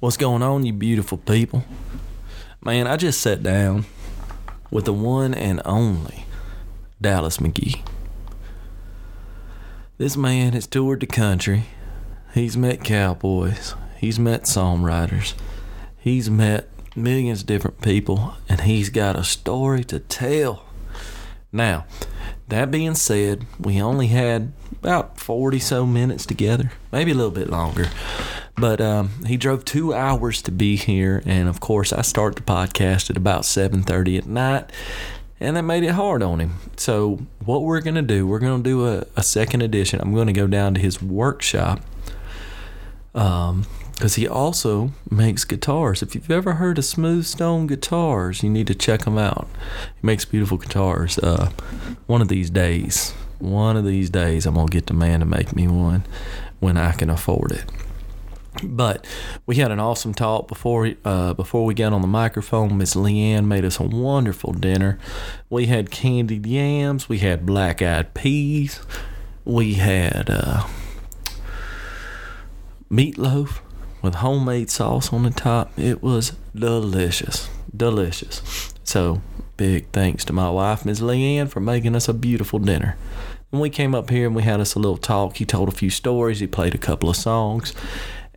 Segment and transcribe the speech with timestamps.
[0.00, 1.64] What's going on, you beautiful people?
[2.64, 3.84] Man, I just sat down
[4.70, 6.24] with the one and only
[7.00, 7.84] Dallas McGee.
[9.96, 11.64] This man has toured the country.
[12.32, 13.74] He's met cowboys.
[13.96, 15.34] He's met songwriters.
[15.96, 20.64] He's met millions of different people, and he's got a story to tell.
[21.50, 21.86] Now,
[22.46, 27.50] that being said, we only had about 40 so minutes together, maybe a little bit
[27.50, 27.88] longer.
[28.58, 32.42] But um, he drove two hours to be here, and of course, I start the
[32.42, 34.72] podcast at about 7:30 at night,
[35.38, 36.54] and that made it hard on him.
[36.76, 40.00] So, what we're gonna do, we're gonna do a, a second edition.
[40.00, 41.80] I'm gonna go down to his workshop,
[43.14, 46.02] um, because he also makes guitars.
[46.02, 49.48] If you've ever heard of Smooth Stone Guitars, you need to check him out.
[50.00, 51.18] He makes beautiful guitars.
[51.18, 51.50] Uh,
[52.06, 55.54] one of these days, one of these days, I'm gonna get the man to make
[55.54, 56.04] me one
[56.58, 57.64] when I can afford it.
[58.62, 59.06] But
[59.46, 62.76] we had an awesome talk before uh, before we got on the microphone.
[62.76, 64.98] Miss Leanne made us a wonderful dinner.
[65.50, 67.08] We had candied yams.
[67.08, 68.80] We had black eyed peas.
[69.44, 70.66] We had uh,
[72.90, 73.60] meatloaf
[74.02, 75.76] with homemade sauce on the top.
[75.78, 78.72] It was delicious, delicious.
[78.84, 79.22] So
[79.56, 82.96] big thanks to my wife, Miss Leanne, for making us a beautiful dinner.
[83.50, 85.36] And we came up here and we had us a little talk.
[85.38, 86.40] He told a few stories.
[86.40, 87.74] He played a couple of songs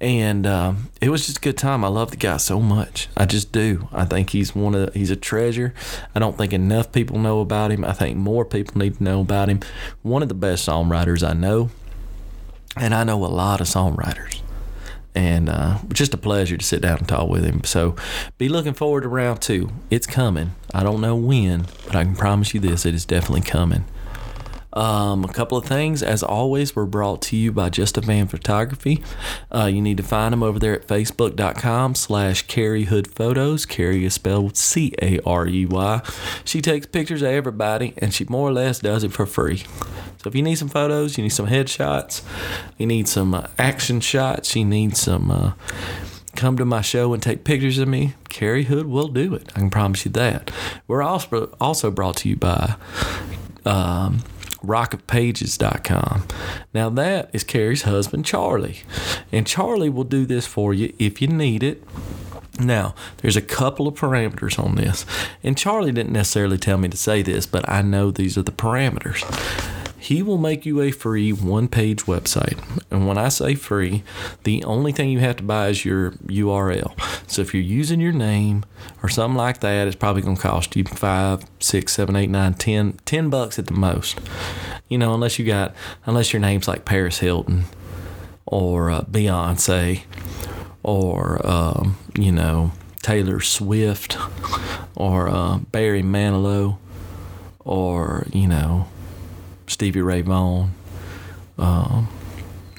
[0.01, 1.85] and um, it was just a good time.
[1.85, 3.07] I love the guy so much.
[3.15, 3.87] I just do.
[3.93, 5.75] I think he's one of the, he's a treasure.
[6.15, 7.85] I don't think enough people know about him.
[7.85, 9.59] I think more people need to know about him.
[10.01, 11.69] One of the best songwriters I know,
[12.75, 14.41] and I know a lot of songwriters.
[15.13, 17.63] And uh, just a pleasure to sit down and talk with him.
[17.63, 17.95] So
[18.39, 19.69] be looking forward to round two.
[19.91, 20.55] It's coming.
[20.73, 23.83] I don't know when, but I can promise you this: it is definitely coming.
[24.73, 28.27] Um, a couple of things, as always, were brought to you by Just a Fan
[28.27, 29.03] Photography.
[29.53, 33.65] Uh, you need to find them over there at facebook.com slash Carey Hood Photos.
[33.65, 36.01] Carey is spelled C A R E Y.
[36.45, 39.63] She takes pictures of everybody and she more or less does it for free.
[40.21, 42.21] So if you need some photos, you need some headshots,
[42.77, 45.31] you need some uh, action shots, you need some.
[45.31, 45.53] Uh,
[46.35, 49.51] come to my show and take pictures of me, Carey Hood will do it.
[49.53, 50.49] I can promise you that.
[50.87, 52.75] We're also also brought to you by
[53.65, 54.23] um,
[54.65, 56.23] rockofpages.com.
[56.73, 58.79] Now, that is Carey's husband, Charlie.
[59.31, 61.83] And Charlie will do this for you if you need it.
[62.59, 65.05] Now, there's a couple of parameters on this.
[65.43, 68.51] And Charlie didn't necessarily tell me to say this, but I know these are the
[68.51, 69.23] parameters.
[70.01, 72.57] He will make you a free one page website.
[72.89, 74.01] And when I say free,
[74.45, 76.99] the only thing you have to buy is your URL.
[77.29, 78.65] So if you're using your name
[79.03, 82.55] or something like that, it's probably going to cost you five, six, seven, eight, nine,
[82.55, 84.19] ten, ten bucks at the most.
[84.89, 85.75] You know, unless you got,
[86.07, 87.65] unless your name's like Paris Hilton
[88.47, 90.01] or uh, Beyonce
[90.81, 92.71] or, um, you know,
[93.03, 94.17] Taylor Swift
[94.95, 96.79] or uh, Barry Manilow
[97.59, 98.87] or, you know,
[99.71, 100.71] Stevie Ray Vaughan,
[101.57, 102.07] um,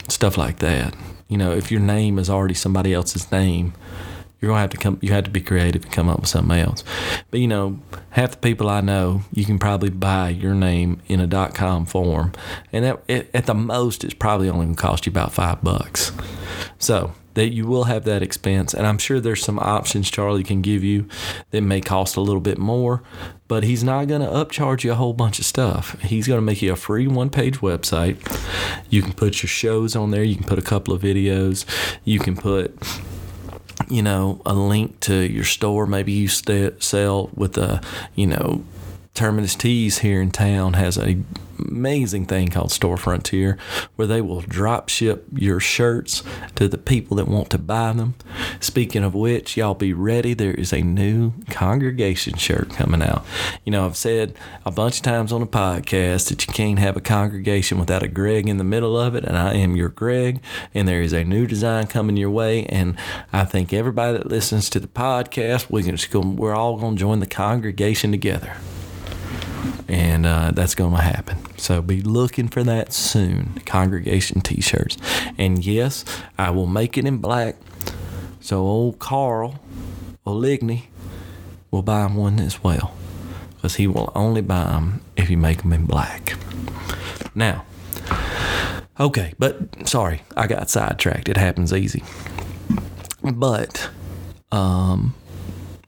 [0.08, 0.94] stuff like that.
[1.28, 3.72] You know, if your name is already somebody else's name,
[4.40, 4.98] you're gonna have to come.
[5.00, 6.82] You have to be creative and come up with something else.
[7.30, 7.78] But you know,
[8.10, 11.86] half the people I know, you can probably buy your name in a dot .com
[11.86, 12.32] form,
[12.72, 16.12] and that, at the most, it's probably only gonna cost you about five bucks.
[16.78, 18.74] So that you will have that expense.
[18.74, 21.08] And I'm sure there's some options Charlie can give you
[21.50, 23.02] that may cost a little bit more,
[23.48, 26.00] but he's not going to upcharge you a whole bunch of stuff.
[26.02, 28.18] He's going to make you a free one page website.
[28.90, 31.64] You can put your shows on there, you can put a couple of videos,
[32.04, 32.76] you can put
[33.88, 37.80] you know a link to your store maybe you sell with a
[38.14, 38.62] you know
[39.14, 41.18] terminus tees here in town has a
[41.58, 43.56] amazing thing called Store Frontier
[43.96, 46.22] where they will drop ship your shirts
[46.54, 48.14] to the people that want to buy them.
[48.60, 50.34] Speaking of which, y'all be ready.
[50.34, 53.24] There is a new congregation shirt coming out.
[53.64, 54.34] You know, I've said
[54.64, 58.08] a bunch of times on the podcast that you can't have a congregation without a
[58.08, 60.40] Greg in the middle of it, and I am your Greg,
[60.74, 62.64] and there is a new design coming your way.
[62.66, 62.96] And
[63.32, 66.96] I think everybody that listens to the podcast, we can just go, we're all going
[66.96, 68.56] to join the congregation together
[69.88, 71.38] and uh, that's going to happen.
[71.58, 73.60] So be looking for that soon.
[73.66, 74.96] Congregation T-shirts,
[75.38, 76.04] and yes,
[76.38, 77.56] I will make it in black.
[78.40, 79.60] So old Carl
[80.26, 80.84] Oligny
[81.70, 82.94] will buy one as well,
[83.54, 86.36] because he will only buy them if you make them in black.
[87.34, 87.64] Now,
[89.00, 91.28] okay, but sorry, I got sidetracked.
[91.28, 92.02] It happens easy.
[93.22, 93.88] But
[94.50, 95.14] um,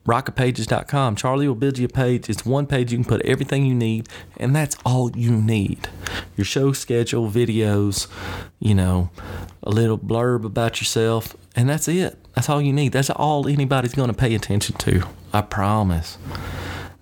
[0.06, 1.16] rockofpages.com.
[1.16, 2.28] Charlie will build you a page.
[2.28, 5.88] It's one page you can put everything you need, and that's all you need.
[6.36, 8.08] Your show schedule, videos,
[8.58, 9.10] you know,
[9.62, 12.18] a little blurb about yourself, and that's it.
[12.34, 12.92] That's all you need.
[12.92, 15.06] That's all anybody's going to pay attention to.
[15.32, 16.18] I promise.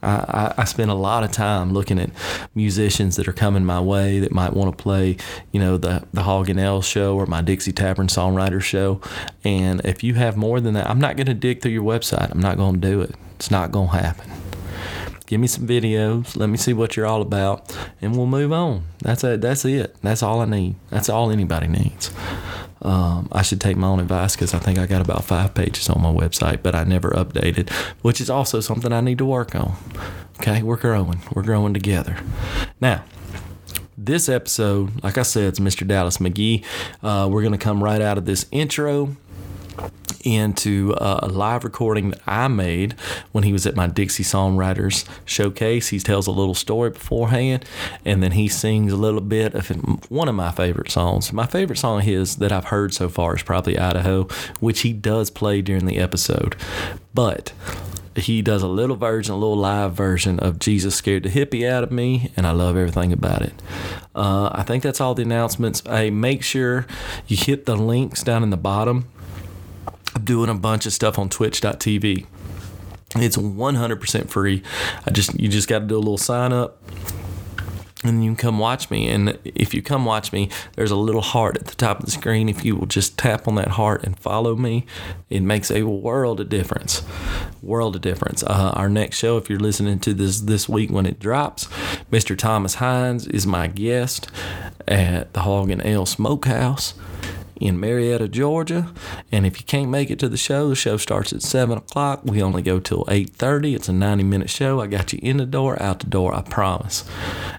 [0.02, 2.10] I, I, spend a lot of time looking at
[2.54, 5.16] musicians that are coming my way that might want to play,
[5.52, 9.00] you know, the the Hog and Ale show or my Dixie Tavern Songwriter show.
[9.44, 12.30] And if you have more than that, I'm not going to dig through your website.
[12.30, 13.14] I'm not going to do it.
[13.36, 14.30] It's not going to happen.
[15.26, 16.36] Give me some videos.
[16.36, 18.84] Let me see what you're all about, and we'll move on.
[18.98, 19.40] That's it.
[19.40, 19.96] That's it.
[20.02, 20.74] That's all I need.
[20.90, 22.12] That's all anybody needs.
[22.82, 25.88] Um, I should take my own advice because I think I got about five pages
[25.88, 27.70] on my website, but I never updated,
[28.02, 29.76] which is also something I need to work on.
[30.40, 31.22] Okay, we're growing.
[31.34, 32.16] We're growing together.
[32.80, 33.04] Now,
[33.96, 35.86] this episode, like I said, it's Mr.
[35.86, 36.64] Dallas McGee.
[37.02, 39.16] Uh, we're going to come right out of this intro
[40.24, 42.92] into a live recording that I made
[43.32, 45.88] when he was at my Dixie Songwriters showcase.
[45.88, 47.64] He tells a little story beforehand,
[48.04, 49.68] and then he sings a little bit of
[50.10, 51.32] one of my favorite songs.
[51.32, 54.24] My favorite song of his that I've heard so far is probably Idaho,
[54.60, 56.56] which he does play during the episode.
[57.14, 57.52] But
[58.14, 61.82] he does a little version, a little live version of Jesus Scared the Hippie Out
[61.82, 63.54] of Me, and I love everything about it.
[64.14, 65.82] Uh, I think that's all the announcements.
[65.86, 66.86] Hey, make sure
[67.26, 69.08] you hit the links down in the bottom
[70.14, 72.26] I'm doing a bunch of stuff on twitch.tv.
[73.16, 74.62] It's 100% free.
[75.06, 76.82] I just you just got to do a little sign up
[78.04, 79.08] and you can come watch me.
[79.08, 82.10] And if you come watch me, there's a little heart at the top of the
[82.10, 82.48] screen.
[82.48, 84.86] If you will just tap on that heart and follow me,
[85.30, 87.02] it makes a world of difference.
[87.62, 88.42] World of difference.
[88.42, 91.66] Uh, our next show, if you're listening to this this week when it drops,
[92.10, 92.36] Mr.
[92.36, 94.28] Thomas Hines is my guest
[94.88, 96.94] at the Hog and Ale Smokehouse
[97.62, 98.92] in Marietta, Georgia.
[99.30, 102.22] And if you can't make it to the show, the show starts at seven o'clock.
[102.24, 103.74] We only go till eight thirty.
[103.74, 104.80] It's a ninety minute show.
[104.80, 106.34] I got you in the door, out the door.
[106.34, 107.04] I promise.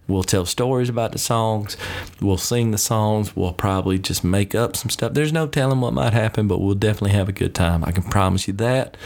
[0.07, 1.77] We'll tell stories about the songs.
[2.21, 3.35] We'll sing the songs.
[3.35, 5.13] We'll probably just make up some stuff.
[5.13, 7.85] There's no telling what might happen, but we'll definitely have a good time.
[7.85, 8.97] I can promise you that.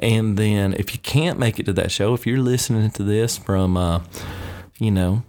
[0.00, 3.38] And then if you can't make it to that show, if you're listening to this
[3.38, 4.02] from, uh,
[4.78, 5.22] you know,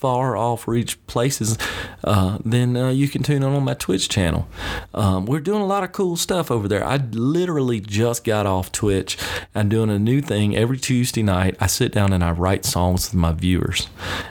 [0.00, 1.58] far off reach places,
[2.02, 4.48] uh, then uh, you can tune in on my Twitch channel.
[4.94, 6.84] Um, we're doing a lot of cool stuff over there.
[6.84, 9.18] I literally just got off Twitch.
[9.54, 11.56] I'm doing a new thing every Tuesday night.
[11.60, 13.88] I sit down and I write songs with my viewers,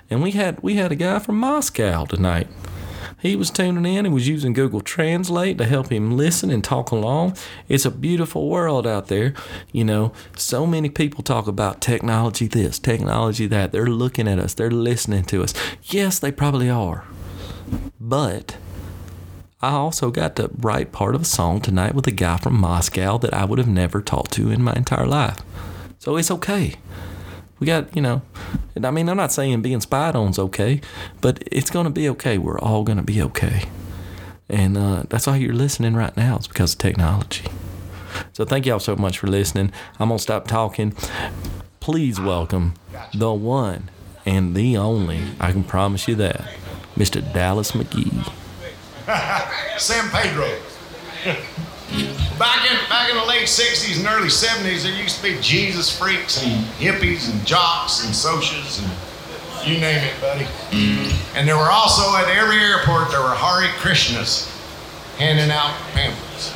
[0.10, 2.48] and we had we had a guy from Moscow tonight.
[3.22, 6.92] He was tuning in and was using Google Translate to help him listen and talk
[6.92, 7.36] along.
[7.68, 9.34] It's a beautiful world out there.
[9.72, 13.72] You know, so many people talk about technology this, technology that.
[13.72, 15.54] They're looking at us, they're listening to us.
[15.84, 17.04] Yes, they probably are.
[18.00, 18.58] But
[19.62, 23.18] I also got to write part of a song tonight with a guy from Moscow
[23.18, 25.40] that I would have never talked to in my entire life.
[26.00, 26.76] So it's okay.
[27.60, 28.22] We got, you know,
[28.82, 30.82] I mean, I'm not saying being spied on's okay,
[31.22, 32.38] but it's going to be okay.
[32.38, 33.66] We're all going to be okay.
[34.50, 36.38] And uh, that's why you're listening right now.
[36.38, 37.46] It's because of technology.
[38.34, 39.72] So thank y'all so much for listening.
[40.00, 40.96] I'm going to stop talking.
[41.80, 42.74] Please welcome
[43.14, 43.90] the one
[44.26, 46.50] and the only, I can promise you that,
[46.96, 47.22] Mr.
[47.34, 48.32] Dallas McGee.
[49.80, 50.50] San Pedro.
[52.38, 55.96] Back in back in the late '60s and early '70s, there used to be Jesus
[55.96, 58.90] freaks and hippies and jocks and socias and
[59.68, 60.48] you name it, buddy.
[61.36, 64.48] And there were also at every airport there were Hare Krishnas
[65.18, 66.54] handing out pamphlets.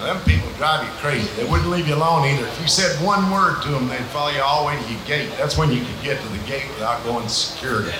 [0.00, 1.28] Now, them people drive you crazy.
[1.36, 2.46] They wouldn't leave you alone either.
[2.46, 5.04] If you said one word to them, they'd follow you all the way to your
[5.04, 5.30] gate.
[5.36, 7.92] That's when you could get to the gate without going security.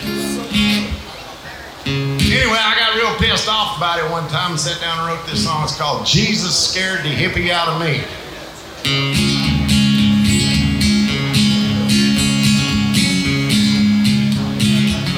[2.33, 5.27] Anyway, I got real pissed off about it one time and sat down and wrote
[5.29, 5.65] this song.
[5.65, 8.01] It's called Jesus Scared the Hippie Out of Me.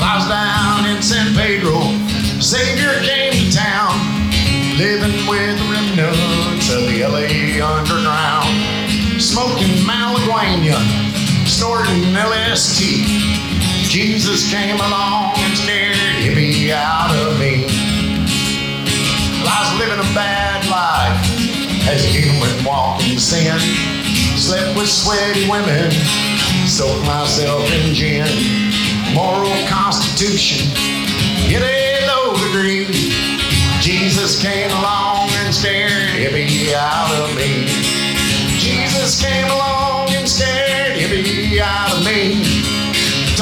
[0.02, 1.86] I was down in San Pedro,
[2.42, 3.94] Savior came to town,
[4.76, 10.82] living with the remnants of the LA underground, smoking marijuana,
[11.46, 13.43] snorting LSD.
[13.94, 17.62] Jesus came along and scared hippie out of me.
[19.38, 21.14] Well, I was living a bad life
[21.86, 23.56] as a human walking sin.
[24.36, 25.92] Slept with sweaty women,
[26.66, 28.26] soaked myself in gin.
[29.14, 30.66] Moral constitution,
[31.46, 32.90] get a low degree.
[33.78, 37.66] Jesus came along and scared hippie out of me.
[38.58, 42.53] Jesus came along and scared hippie out of me.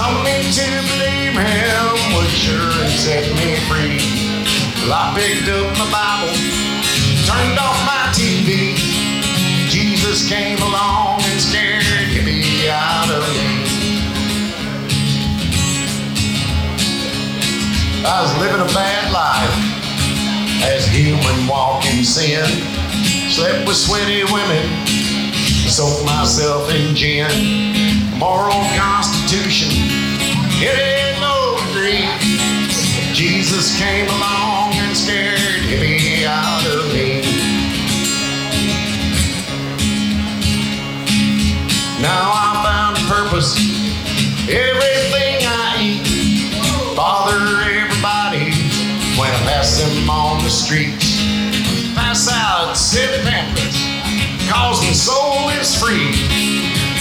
[0.02, 4.02] Told me to believe him would sure set me free.
[4.82, 6.34] Well, I picked up my Bible,
[7.22, 8.74] turned off my TV.
[9.70, 11.84] Jesus came along and scared
[12.26, 13.62] me out of me.
[18.02, 19.54] I was living a bad life
[20.66, 22.42] as human walking sin.
[23.30, 24.66] Slept with sweaty women,
[25.70, 28.02] soaked myself in gin.
[28.18, 29.81] Moral constitution,
[30.62, 32.06] it ain't no degree.
[33.12, 37.22] Jesus came along and scared me out of me.
[42.00, 43.58] Now I found purpose,
[44.48, 46.96] everything I eat.
[46.96, 48.54] Bother everybody
[49.18, 51.18] when I pass them on the streets.
[51.94, 53.82] Pass out, sip pamphlets,
[54.48, 56.12] cause my soul is free.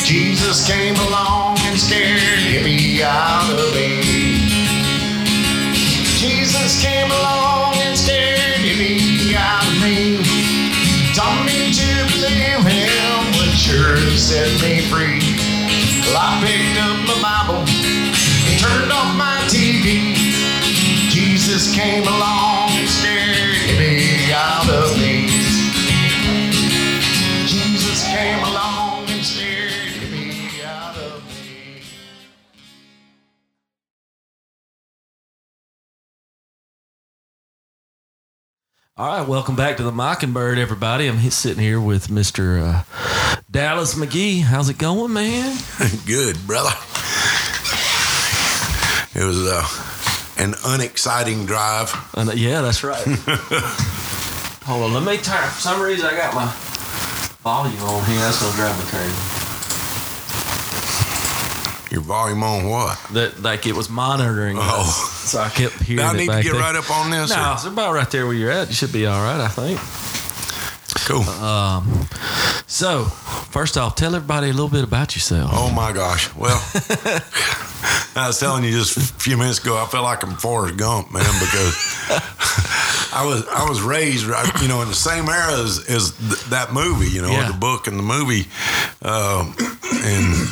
[0.04, 4.02] Jesus came along and scared me of me.
[6.22, 10.22] Jesus came along and scared me out of me.
[11.16, 15.20] Taught me to believe him would surely set me free.
[16.06, 20.14] Well, I picked up my Bible and turned off my TV.
[21.10, 22.51] Jesus came along
[39.02, 41.08] All right, welcome back to the Mockingbird, everybody.
[41.08, 42.62] I'm sitting here with Mr.
[42.62, 44.42] Uh, Dallas McGee.
[44.42, 45.58] How's it going, man?
[46.06, 46.70] Good, brother.
[49.16, 49.66] It was uh,
[50.38, 51.92] an unexciting drive.
[52.16, 53.04] Uh, yeah, that's right.
[54.66, 55.50] Hold on, let me turn.
[55.50, 56.46] For some reason, I got my
[57.42, 58.20] volume on here.
[58.20, 59.31] That's gonna drive me crazy.
[61.92, 62.98] Your volume on what?
[63.14, 64.58] That like it was monitoring.
[64.58, 65.12] us, Oh.
[65.26, 66.62] so I kept hearing Do I need to get there.
[66.62, 67.32] right up on this?
[67.32, 68.70] or- No, it's about right there where you're at.
[68.70, 69.80] You should be all right, I think.
[71.06, 71.24] Cool.
[71.44, 72.08] Um,
[72.68, 73.06] so
[73.52, 75.52] first off, tell everybody a little bit about yourself.
[75.54, 76.34] Oh my gosh.
[76.36, 76.62] Well,
[78.16, 81.12] I was telling you just a few minutes ago, I felt like I'm Forrest Gump,
[81.12, 81.76] man, because
[83.14, 84.26] I was I was raised,
[84.62, 87.48] you know, in the same era as, as th- that movie, you know, Yeah.
[87.52, 88.48] the book and the movie,
[89.02, 89.56] um,
[90.04, 90.50] and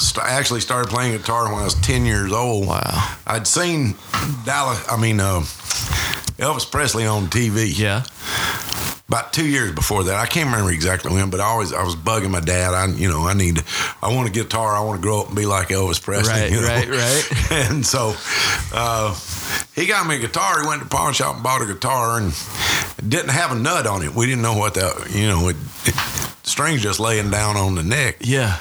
[0.00, 2.66] st- I actually started playing guitar when I was ten years old.
[2.66, 3.16] Wow.
[3.26, 3.94] I'd seen
[4.44, 5.40] Dallas, I mean uh,
[6.38, 8.02] Elvis Presley on TV Yeah.
[9.08, 10.14] about two years before that.
[10.16, 12.72] I can't remember exactly when, but I always I was bugging my dad.
[12.74, 13.64] I you know I need to,
[14.02, 14.72] I want a guitar.
[14.74, 16.32] I want to grow up and be like Elvis Presley.
[16.32, 16.66] Right, you know?
[16.68, 17.50] right, right.
[17.70, 18.14] and so
[18.72, 19.14] uh,
[19.74, 20.60] he got me a guitar.
[20.62, 22.32] He went to the pawn shop and bought a guitar and
[23.06, 24.14] didn't have a nut on it.
[24.14, 25.94] We didn't know what that you know it, it
[26.42, 28.16] strings just laying down on the neck.
[28.20, 28.58] Yeah.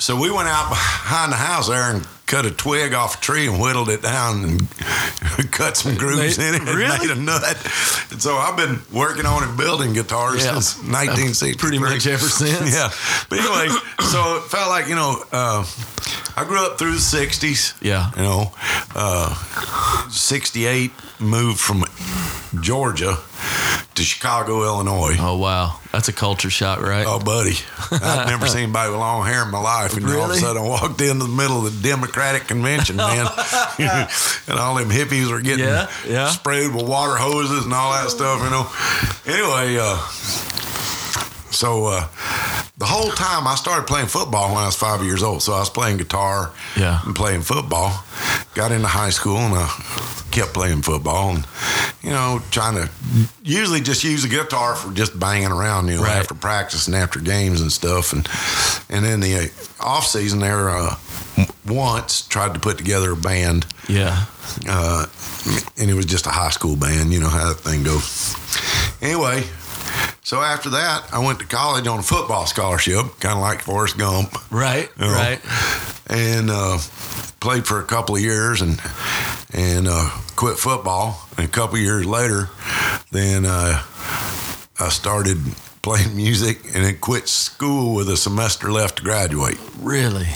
[0.00, 3.46] So we went out behind the house there and cut a twig off a tree
[3.46, 4.68] and whittled it down and
[5.52, 6.98] cut some grooves Made- in it and really?
[7.06, 7.42] made a nut.
[8.10, 10.52] And so I've been working on and building guitars Yeah.
[10.58, 11.58] since 1960.
[11.58, 12.74] Pretty much ever since.
[12.74, 12.88] Yeah.
[13.28, 13.68] But anyway,
[14.08, 15.66] so it felt like, you know, uh,
[16.36, 17.74] I grew up through the 60s.
[17.82, 18.10] Yeah.
[18.16, 18.52] You know,
[18.94, 19.34] uh,
[20.08, 21.84] 68, moved from
[22.62, 23.18] Georgia
[23.94, 25.16] to Chicago, Illinois.
[25.18, 27.04] Oh wow, that's a culture shock, right?
[27.06, 27.54] Oh, buddy,
[27.90, 30.62] I've never seen anybody with long hair in my life, and all of a sudden
[30.62, 33.26] I walked into the middle of the Democratic convention, man,
[33.78, 36.28] and all them hippies were getting Yeah, yeah.
[36.30, 38.66] sprayed with water hoses and all that stuff, you know.
[39.26, 39.96] Anyway, uh,
[41.50, 42.06] so uh,
[42.78, 45.42] the whole time I started playing football when I was five years old.
[45.42, 47.00] So I was playing guitar Yeah.
[47.04, 48.04] and playing football.
[48.54, 49.68] Got into high school and I
[50.30, 51.46] kept playing football and,
[52.02, 52.88] you know, trying to
[53.42, 56.16] usually just use the guitar for just banging around, you know, Right.
[56.16, 58.12] after practice and after games and stuff.
[58.12, 58.28] And
[58.88, 60.96] and then the off season there, uh,
[61.66, 64.24] once tried to put together a band Yeah.
[64.68, 65.06] uh,
[65.78, 67.12] and it was just a high school band.
[67.12, 68.34] You know how that thing goes.
[69.02, 69.44] Anyway,
[70.30, 73.98] so after that, I went to college on a football scholarship, kind of like Forrest
[73.98, 74.88] Gump, Right.
[74.96, 75.40] you know, Right.
[76.06, 76.78] and uh,
[77.40, 78.80] played for a couple of years and
[79.52, 81.26] and uh, quit football.
[81.36, 82.48] And a couple of years later,
[83.10, 83.82] then uh,
[84.78, 85.38] I started
[85.82, 90.28] playing music and then quit school with a semester left to graduate Really.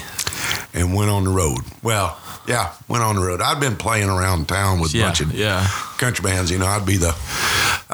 [0.72, 1.60] and went on the road.
[1.84, 3.40] Well, yeah, went on the road.
[3.40, 5.04] I'd been playing around town with a Yeah.
[5.06, 5.64] bunch of Yeah.
[5.98, 6.50] country bands.
[6.50, 7.14] You know, I'd be the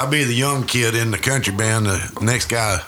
[0.01, 1.85] I'd be the young kid in the country band.
[1.85, 2.79] The next guy,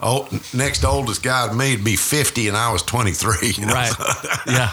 [0.00, 3.50] old, next oldest guy to me would be fifty, and I was twenty three.
[3.50, 3.74] You know?
[3.74, 3.92] Right.
[4.46, 4.70] Yeah.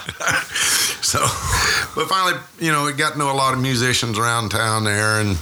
[1.01, 4.85] So, but finally, you know, we got to know a lot of musicians around town
[4.85, 5.37] there, and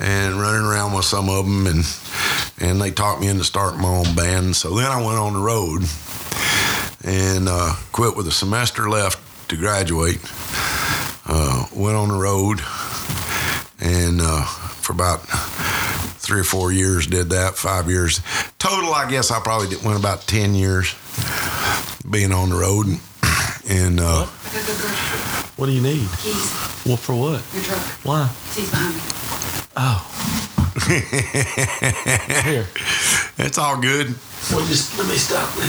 [0.00, 1.84] and running around with some of them, and
[2.58, 4.56] and they talked me into starting my own band.
[4.56, 5.82] So then I went on the road
[7.04, 10.18] and uh, quit with a semester left to graduate.
[11.26, 12.60] Uh, went on the road,
[13.78, 15.18] and uh, for about
[16.22, 17.56] three or four years did that.
[17.56, 18.20] Five years
[18.60, 20.94] total, I guess I probably did, went about ten years
[22.08, 22.86] being on the road,
[23.68, 23.98] and.
[23.98, 25.50] Uh, I gotta go grocery shopping.
[25.56, 26.06] What do you need?
[26.22, 26.54] Keys,
[26.86, 27.42] Well, for what?
[27.52, 27.82] your truck.
[28.04, 28.28] Why?
[28.54, 29.02] Seats behind me.
[29.76, 29.98] Oh.
[32.46, 32.66] Here.
[33.38, 34.14] It's all good.
[34.52, 35.66] Well, just let me stop there.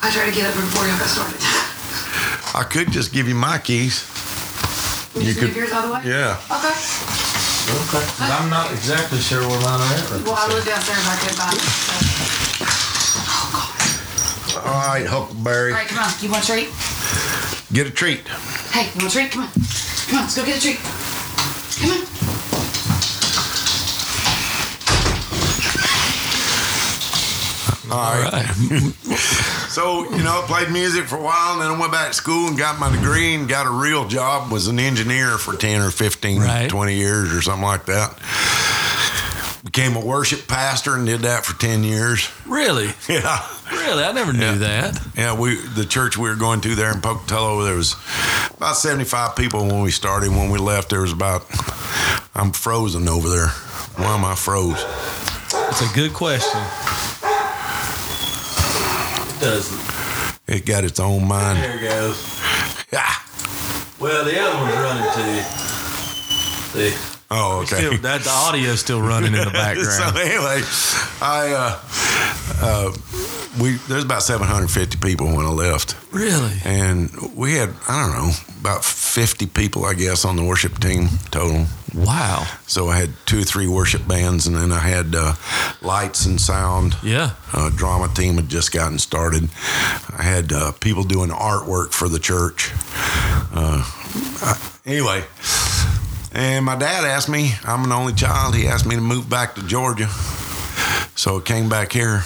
[0.00, 1.36] I tried to get up before y'all got started.
[2.56, 4.04] I could just give you my keys.
[5.14, 6.02] Would You you, could- leave yours out of the way?
[6.04, 6.36] Yeah.
[6.50, 6.74] Okay.
[7.68, 8.04] Okay.
[8.32, 10.22] I'm not exactly sure where mine are at.
[10.24, 11.04] Well, I lived downstairs.
[11.04, 11.64] I couldn't find it.
[13.50, 13.74] Oh,
[14.48, 14.60] so.
[14.60, 15.72] All right, Huckleberry.
[15.72, 16.10] All right, come on.
[16.20, 16.68] You want a treat?
[17.72, 18.26] Get a treat.
[18.72, 19.30] Hey, you want a treat?
[19.30, 19.50] Come on.
[19.52, 20.78] Come on, let's go get a treat.
[21.80, 22.06] Come on.
[27.90, 28.44] All right.
[29.68, 32.14] So, you know, I played music for a while and then I went back to
[32.14, 35.82] school and got my degree and got a real job, was an engineer for 10
[35.82, 36.70] or 15, Right.
[36.70, 38.18] 20 years or something like that.
[39.64, 42.30] Became a worship pastor and did that for 10 years.
[42.46, 42.88] Really?
[43.08, 43.46] Yeah.
[43.70, 44.02] Really?
[44.04, 44.54] I never knew Yeah.
[44.54, 45.00] that.
[45.16, 47.94] Yeah, we the church we were going to there in Pocatello, there was
[48.56, 50.30] about 75 people when we started.
[50.30, 51.44] When we left, there was about,
[52.34, 53.48] I'm frozen over there.
[53.96, 54.82] Why am I froze?
[55.70, 56.60] It's a good question.
[59.40, 59.80] Doesn't.
[60.48, 61.62] It got its own mind.
[61.62, 62.40] There it goes.
[62.92, 63.12] Yeah.
[64.00, 65.42] Well, the other one's running too.
[66.90, 67.76] See, Oh, okay.
[67.76, 69.90] still, that the audio's still running in the background.
[69.90, 70.62] so anyway,
[71.20, 71.78] I uh,
[72.62, 72.92] uh,
[73.60, 76.52] we there's about 750 people when I left, really?
[76.64, 81.08] and we had I don't know about 50 people I guess on the worship team
[81.30, 81.66] total.
[81.94, 82.46] Wow.
[82.66, 85.34] So I had two or three worship bands, and then I had uh,
[85.82, 86.96] lights and sound.
[87.02, 87.32] Yeah.
[87.52, 89.48] Uh, drama team had just gotten started.
[90.16, 92.72] I had uh, people doing artwork for the church.
[93.52, 93.82] Uh,
[94.84, 95.24] anyway,
[96.32, 97.52] and my dad asked me.
[97.64, 98.54] I'm an only child.
[98.54, 100.08] He asked me to move back to Georgia,
[101.14, 102.22] so I came back here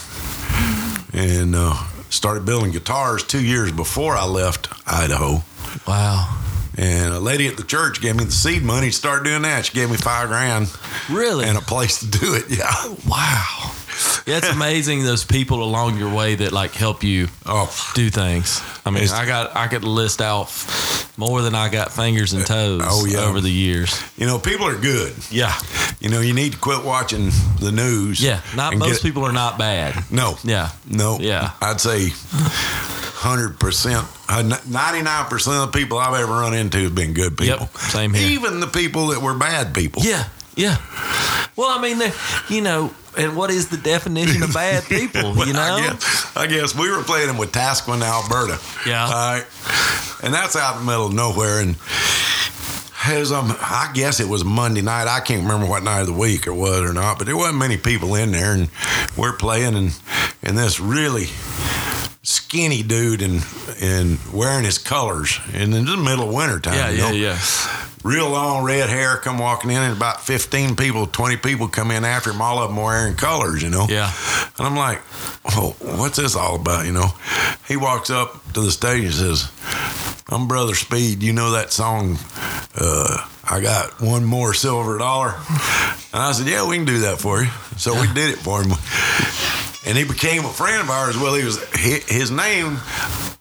[1.13, 1.75] and uh,
[2.11, 5.43] started building guitars two years before I left Idaho.
[5.87, 6.39] Wow.
[6.77, 9.67] And a lady at the church gave me the seed money to start doing that.
[9.67, 10.75] She gave me five grand
[11.11, 11.45] Really?
[11.45, 12.45] and a place to do it.
[12.49, 12.73] Yeah.
[13.07, 13.73] wow.
[14.27, 18.63] Yeah, it's amazing those people along your way that like help you Oh, do things.
[18.87, 20.49] I mean, It's- I got I could list out
[21.17, 23.19] more than I got fingers and toes Oh, yeah.
[23.21, 24.03] over the years.
[24.17, 25.13] you know, people are good.
[25.31, 25.55] Yeah.
[26.01, 28.21] You know, you need to quit watching the news.
[28.21, 28.41] Yeah.
[28.57, 30.11] Not most get- people are not bad.
[30.11, 30.37] No.
[30.43, 30.71] Yeah.
[30.89, 31.19] No.
[31.21, 31.51] Yeah.
[31.61, 37.37] I'd say 100%, uh, 99% of the people I've ever run into have been good
[37.39, 37.67] people.
[37.67, 38.29] Yep, same here.
[38.31, 40.03] Even the people that were bad people.
[40.05, 40.25] Yeah.
[40.57, 40.77] Yeah.
[41.57, 42.13] Well, I mean, they-
[42.49, 45.35] you know, and what is the definition of bad people?
[45.35, 45.61] Well, you know?
[45.61, 48.59] I guess, I guess we were playing in Wetaskiwin, Alberta.
[48.89, 49.05] Yeah.
[49.05, 49.47] All right.
[50.23, 51.61] And that's out in the middle of nowhere.
[51.61, 51.77] And
[53.05, 55.09] as um, I guess it was Monday night.
[55.09, 57.59] I can't remember what night of the week it was or not, but there wasn't
[57.59, 58.53] many people in there.
[58.53, 58.69] And
[59.17, 59.99] we're playing, and
[60.43, 61.27] and this really
[62.23, 63.45] skinny dude and
[63.81, 66.75] and wearing his colors, and in the middle of winter time.
[66.75, 67.89] Yeah, you yeah, yeah.
[68.03, 72.05] Real long red hair come walking in, and about 15 people, 20 people come in
[72.05, 73.87] after him, all of them wearing colors, you know?
[73.89, 74.13] Yeah.
[74.59, 75.01] And I'm like,
[75.45, 77.09] oh, what's this all about, you know?
[77.69, 79.51] He walks up to the stage and says,
[80.29, 81.23] I'm Brother Speed.
[81.23, 82.19] You know that song,
[82.75, 85.35] uh, I got one more silver dollar?
[86.15, 87.51] And I said, yeah, we can do that for you.
[87.77, 88.73] So we did it for him.
[89.85, 91.19] And he became a friend of ours.
[91.19, 92.79] Well, he was his name.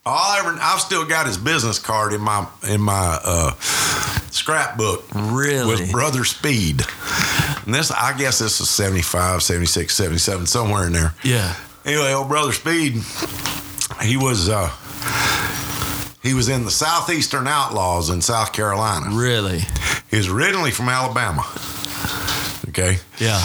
[0.06, 3.51] All I ever, I've still got his business card in my in my uh,
[4.32, 5.65] scrapbook Really?
[5.67, 6.82] was Brother Speed.
[7.65, 11.13] And this, I guess this is 75, 76, 77, somewhere in there.
[11.23, 11.56] Yeah.
[11.86, 12.93] Anyway, old Brother Speed,
[14.01, 14.69] he was uh,
[16.23, 19.08] he was in the Southeastern Outlaws in South Carolina.
[19.12, 19.62] Really?
[20.10, 21.45] He was originally from Alabama.
[22.69, 22.97] Okay.
[23.19, 23.43] Yeah.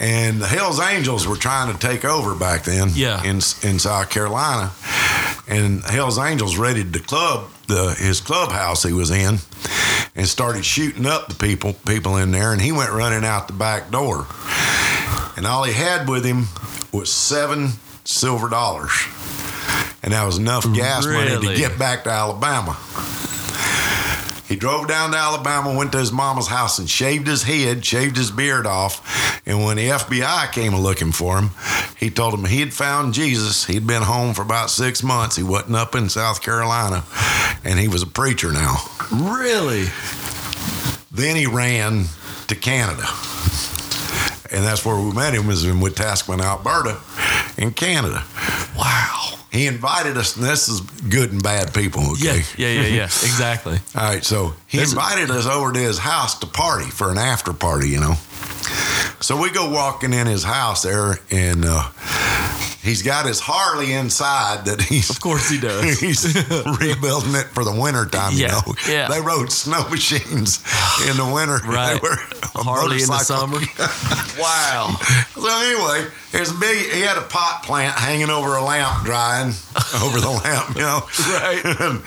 [0.00, 3.22] And the Hells Angels were trying to take over back then Yeah.
[3.22, 4.72] in in South Carolina.
[5.46, 9.40] And Hells Angels raided the club, the his clubhouse he was in,
[10.16, 12.52] and started shooting up the people people in there.
[12.52, 14.26] And he went running out the back door.
[15.36, 16.48] And all he had with him
[16.92, 17.72] was seven
[18.04, 18.92] silver dollars.
[20.02, 22.76] And that was enough gas money to get back to Alabama.
[24.50, 28.16] He drove down to Alabama, went to his mama's house and shaved his head, shaved
[28.16, 29.40] his beard off.
[29.46, 31.50] And when the FBI came looking for him,
[31.96, 33.66] he told them he'd found Jesus.
[33.66, 35.36] He'd been home for about six months.
[35.36, 37.04] He wasn't up in South Carolina,
[37.62, 38.78] and he was a preacher now.
[39.12, 39.84] Really?
[41.12, 42.06] Then he ran
[42.48, 43.06] to Canada.
[44.50, 46.98] And that's where we met him, was in Wetaskiwin, Alberta,
[47.56, 48.24] in Canada.
[48.76, 49.39] Wow.
[49.50, 52.32] He invited us, and this is good and bad people, Yeah.
[52.32, 52.42] okay?
[52.56, 52.68] Yeah.
[52.82, 52.86] Yeah.
[52.86, 53.02] Yeah.
[53.04, 53.78] exactly.
[53.96, 57.52] All right, so he invited us over to his house to party for an after
[57.52, 58.14] party, you know.
[59.20, 61.88] So we go walking in his house there, and uh,
[62.82, 66.00] he's got his Harley inside that he's Of course he does.
[66.04, 66.24] he's
[66.80, 68.32] rebuilding it for the winter time.
[68.34, 69.08] Yeah, You know, yeah.
[69.08, 70.58] They rode snow machines
[71.08, 71.58] in the winter.
[71.70, 72.00] Right.
[72.00, 72.16] They were
[72.64, 73.58] Harley in the summer.
[74.40, 74.96] wow.
[75.34, 76.90] So anyway, there's a big.
[76.92, 79.48] He had a pot plant hanging over a lamp, drying
[80.02, 80.74] over the lamp.
[80.74, 81.00] You know.
[81.30, 81.62] Right.
[81.64, 82.02] And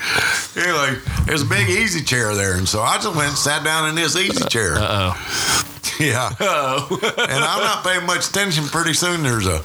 [0.56, 3.88] anyway, there's a big easy chair there, and so I just went and sat down
[3.88, 4.74] in this easy chair.
[4.74, 5.70] Uh oh.
[6.00, 6.30] Yeah.
[6.40, 6.88] Oh.
[7.02, 8.64] and I'm not paying much attention.
[8.64, 9.62] Pretty soon there's a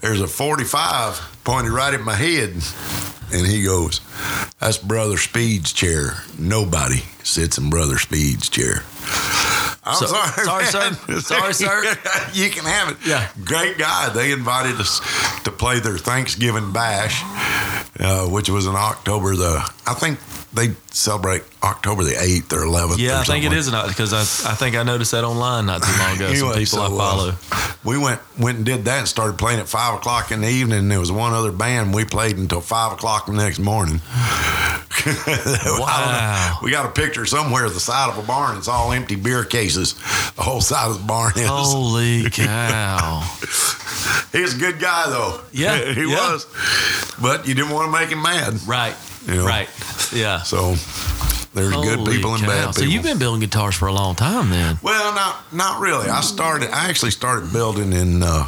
[0.00, 2.50] there's a 45 pointed right at my head,
[3.32, 4.00] and he goes,
[4.58, 6.22] "That's Brother Speed's chair.
[6.38, 8.82] Nobody sits in Brother Speed's chair."
[9.88, 10.96] I'm So- sorry, sorry, man.
[10.96, 11.20] sir.
[11.20, 11.84] Sorry, sir.
[12.32, 12.96] you can have it.
[13.06, 13.28] Yeah.
[13.44, 14.08] great guy.
[14.08, 15.00] They invited us
[15.44, 17.22] to play their Thanksgiving bash,
[18.00, 19.62] uh, which was in October the.
[19.86, 20.18] I think
[20.56, 22.98] they celebrate October the 8th or 11th.
[22.98, 25.66] Yeah, or I think it is not because I, I think I noticed that online
[25.66, 26.26] not too long ago.
[26.34, 27.34] Some Anyway, people I so, uh, follow.
[27.84, 30.78] we went went and did that and started playing at five o'clock in the evening.
[30.80, 31.94] And there was one other band.
[31.94, 34.00] We played until five o'clock the next morning.
[34.10, 35.76] I.
[35.78, 36.58] Wow.
[36.62, 38.56] We got a picture somewhere of the side of a barn.
[38.56, 39.94] It's all empty beer cases.
[40.34, 41.46] The whole side of the barn is.
[41.46, 43.20] Holy cow!
[44.32, 45.40] He's a good guy though.
[45.52, 46.32] Yeah, he yeah.
[46.32, 46.46] was.
[47.20, 48.54] But you didn't want to make him mad.
[48.66, 48.94] Right,
[49.26, 49.46] You know?
[49.46, 49.68] right,
[50.14, 50.42] yeah.
[50.42, 50.74] So
[51.54, 52.48] there's good people and cow.
[52.48, 52.72] bad people.
[52.74, 54.78] So you've been building guitars for a long time, then?
[54.82, 56.08] Well, not not really.
[56.08, 56.70] I started.
[56.70, 58.46] I actually started building in uh,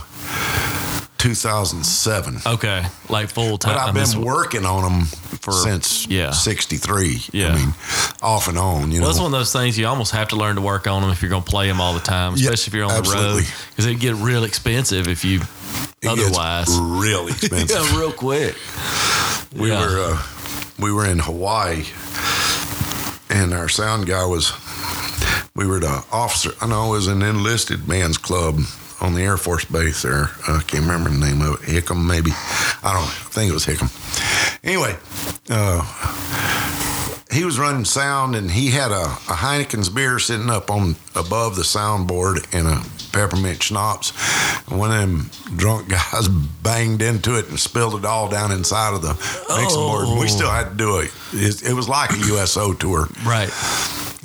[1.18, 2.38] 2007.
[2.46, 3.74] Okay, like full time.
[3.74, 5.04] But I've been working on them
[5.40, 6.30] For- since yeah.
[6.30, 7.22] '63.
[7.32, 7.48] Yeah.
[7.48, 7.74] I mean,
[8.22, 8.92] off and on.
[8.92, 11.02] You Well, that's one of those things you almost have to learn to work on
[11.02, 13.10] them if you're going to play them all the time, especially if you're on the
[13.10, 16.68] road, because they get real expensive if you It gets otherwise.
[16.78, 17.70] real expensive.
[17.92, 18.54] yeah, real quick.
[19.56, 19.80] We Yeah.
[19.80, 20.22] were uh,
[20.78, 21.84] we were in Hawaii,
[23.30, 24.52] and our sound guy was.
[25.54, 26.50] We were the officer.
[26.60, 28.60] I know it was an enlisted man's club
[29.00, 30.30] on the Air Force base there.
[30.46, 31.68] I can't remember the name of it.
[31.68, 32.30] Hickam, maybe.
[32.30, 33.02] I don't.
[33.02, 33.90] I think it was Hickam.
[34.62, 34.96] Anyway,
[35.50, 35.82] uh,
[37.30, 41.56] he was running sound, and he had a, a Heineken's beer sitting up on above
[41.56, 44.12] the soundboard and a peppermint schnapps.
[44.68, 48.94] And one of them drunk guys banged into it and spilled it all down inside
[48.94, 49.14] of the
[49.60, 50.06] mixing board.
[50.18, 50.26] We Oh.
[50.26, 51.10] still had to do it.
[51.32, 53.08] It, it was like a USO tour.
[53.26, 53.50] Right.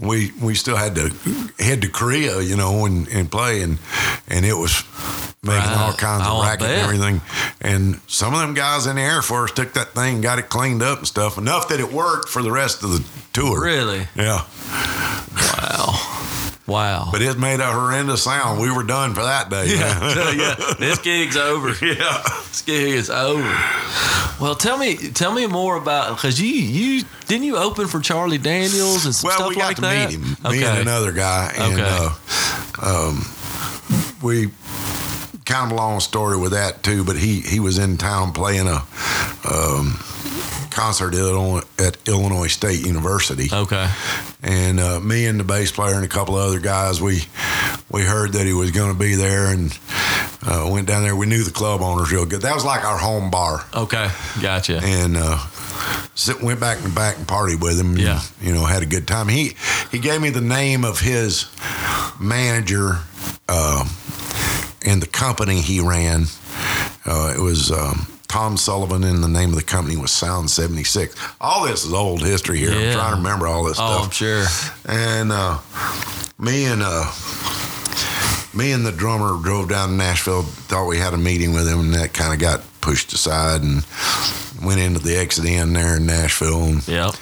[0.01, 1.09] We we still had to
[1.59, 3.77] head to Korea, you know, and, and play, and
[4.27, 4.83] and it was
[5.43, 7.21] making all kinds of racket and everything.
[7.61, 10.81] And some of them guys in the Air Force took that thing, got it cleaned
[10.81, 13.03] up and stuff, enough that it worked for the rest of the
[13.33, 13.61] tour.
[13.63, 14.07] Really?
[14.15, 14.45] Yeah.
[15.35, 16.19] Wow.
[16.65, 17.09] Wow.
[17.11, 18.61] But it made a horrendous sound.
[18.61, 19.65] We were done for that day.
[19.75, 20.55] yeah, yeah.
[20.79, 21.69] This gig's over.
[21.85, 22.21] yeah.
[22.47, 23.43] This gig is over.
[24.39, 28.37] Well, tell me, tell me more about because you, you didn't you open for Charlie
[28.37, 30.09] Daniels and some Well, stuff we got like to that.
[30.09, 30.57] meet him, Okay.
[30.59, 31.83] me and another guy, and Okay.
[32.81, 33.25] uh, um,
[34.21, 34.47] we
[35.45, 37.03] kind of a long story with that too.
[37.03, 38.83] But he he was in town playing a
[39.49, 39.99] um,
[40.71, 43.87] concert at Illinois, at Illinois State University, Okay.
[44.41, 47.23] and uh, me and the bass player and a couple of other guys, we
[47.89, 49.77] we heard that he was going to be there, and
[50.45, 51.15] uh, went down there.
[51.15, 52.41] We knew the club owners real good.
[52.41, 54.09] That was like our home bar Okay.
[54.41, 54.79] Gotcha.
[54.83, 55.37] and uh,
[56.15, 57.91] sit, went back and back and partied with him.
[57.91, 58.21] and, Yeah.
[58.41, 59.27] you know, had a good time.
[59.27, 59.55] He
[59.91, 61.45] he gave me the name of his
[62.19, 62.99] manager
[63.47, 63.85] uh,
[64.85, 66.25] and the company he ran.
[67.05, 67.71] Uh, it was.
[67.71, 71.15] Um, Tom Sullivan, and the name of the company was Sound 76.
[71.39, 72.71] All this is old history here.
[72.71, 72.87] Yeah.
[72.87, 74.45] I'm trying to remember all this oh, stuff I'm sure.
[74.87, 75.59] and uh,
[76.39, 77.11] me and uh,
[78.55, 80.41] me and the drummer drove down to Nashville.
[80.41, 83.85] Thought we had a meeting with him, and that kind of got pushed aside, and
[84.65, 87.13] went into the Exit/In there in Nashville, and Yep.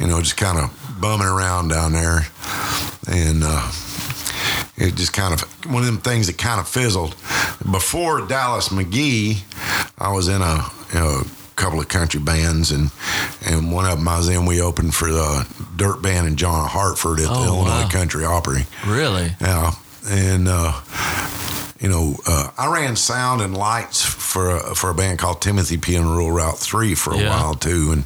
[0.00, 2.26] you know, just kind of bumming around down there,
[3.06, 3.70] and uh,
[4.78, 7.14] it just kind of one of them things that kind of fizzled.
[7.70, 9.42] Before Dallas McGee,
[9.98, 10.64] I was in a,
[10.94, 11.22] you know,
[11.56, 12.90] couple of country bands, and
[13.44, 14.46] and one of them I was in.
[14.46, 17.88] We opened for the Dirt Band and John Hartford at Oh, the Illinois wow.
[17.90, 18.62] Country Opry.
[18.86, 19.30] Really?
[19.40, 19.72] Yeah,
[20.08, 20.72] and uh,
[21.80, 25.76] you know, uh, I ran sound and lights for a, for a band called Timothy
[25.78, 27.30] P and Rural Route Three for a Yeah.
[27.30, 28.04] while too, and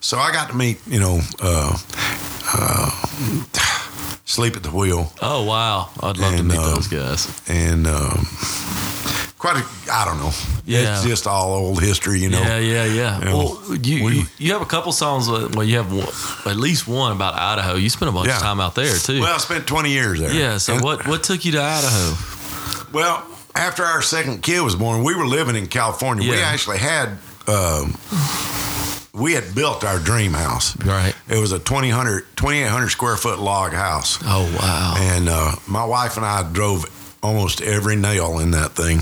[0.00, 1.20] so I got to meet you know.
[1.38, 1.76] Uh,
[2.48, 2.90] uh,
[4.28, 5.88] Sleep at the wheel, Oh wow.
[6.02, 7.28] I'd love to And, meet uh, those guys.
[7.48, 8.26] and um,
[9.38, 10.32] quite a I don't know.
[10.66, 10.96] Yeah.
[10.96, 12.40] It's just all old history, you know.
[12.42, 13.18] yeah, yeah, yeah.
[13.20, 15.28] you know, well, you, we- you you have a couple songs.
[15.28, 16.08] that- Well, you have one,
[16.52, 17.76] at least one about Idaho.
[17.76, 18.36] You spent a bunch Yeah.
[18.36, 19.20] of time out there too.
[19.20, 20.32] Well, I spent 20 years there.
[20.32, 20.58] yeah.
[20.58, 22.16] So And- what what took you to Idaho?
[22.92, 23.22] Well,
[23.54, 26.28] after our second kid was born, we were living in California.
[26.28, 27.10] We actually had,
[27.46, 27.94] um,
[29.16, 30.76] we had built our dream house.
[30.84, 31.14] Right.
[31.28, 34.18] It was a 2,800 2,800 square foot log house.
[34.24, 34.94] Oh wow.
[34.98, 36.84] And uh, my wife and I drove
[37.22, 39.00] almost every nail in that thing.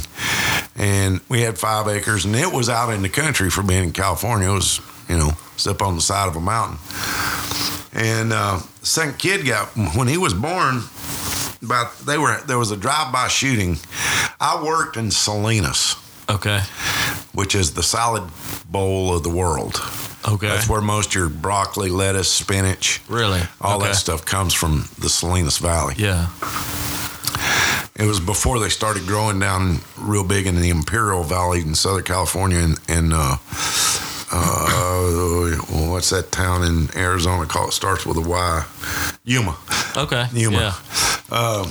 [0.76, 3.92] and we had five acres, and it was out in the country for being in
[3.92, 4.48] California.
[4.50, 6.78] It was, you know, it's up on the side of a mountain.
[7.92, 10.82] And uh, second kid got when he was born.
[11.62, 13.78] About they were there was a drive-by shooting.
[14.40, 15.96] I worked in Salinas,
[16.28, 16.60] Okay.
[17.32, 18.24] which is the salad
[18.74, 19.80] bowl of the world.
[20.28, 20.48] Okay.
[20.48, 23.88] That's where most of your broccoli, lettuce, spinach, really all okay.
[23.88, 25.94] that stuff comes from the Salinas Valley.
[25.96, 26.28] Yeah.
[27.96, 32.02] It was before they started growing down real big in the Imperial Valley in Southern
[32.02, 33.36] California and, and uh,
[34.32, 35.56] uh,
[35.90, 37.68] what's that town in Arizona called?
[37.68, 38.64] It starts with a Y.
[39.22, 39.56] Yuma.
[39.96, 40.26] Okay.
[40.32, 40.56] Yuma.
[40.56, 40.74] Yeah.
[41.30, 41.64] Uh,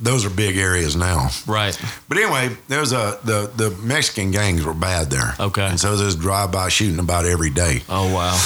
[0.00, 1.28] those are big areas now.
[1.46, 1.78] Right.
[2.08, 5.34] But anyway, there's a the the Mexican gangs were bad there.
[5.38, 5.66] Okay.
[5.66, 7.82] And so there's drive-by shooting about every day.
[7.88, 8.36] Oh wow.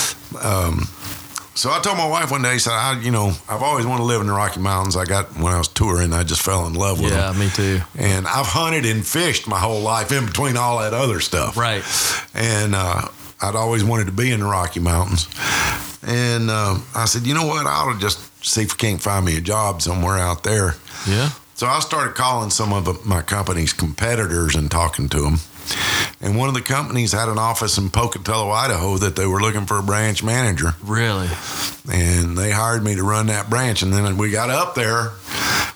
[1.59, 4.03] So I told my wife one day, I said, I, you know, I've always wanted
[4.03, 4.97] to live in the Rocky Mountains.
[4.97, 7.17] I got when I was touring, I just fell in love with it.
[7.17, 7.41] Yeah, them.
[7.41, 7.81] me too.
[7.97, 11.57] And I've hunted and fished my whole life in between all that other stuff.
[11.57, 11.83] Right.
[12.33, 13.09] And uh,
[13.43, 15.27] I'd always wanted to be in the Rocky Mountains.
[16.07, 17.67] And uh, I said, you know what?
[17.67, 20.75] I ought to just see if I can't find me a job somewhere out there.
[21.09, 21.31] Yeah.
[21.55, 25.39] So I started calling some of my company's competitors and talking to them.
[26.21, 29.67] And one of the companies had an office in Pocatello, Idaho, that they were looking
[29.67, 30.75] for a branch manager.
[30.83, 31.29] Really.
[31.93, 33.83] And they hired me to run that branch.
[33.83, 35.11] And then we got up there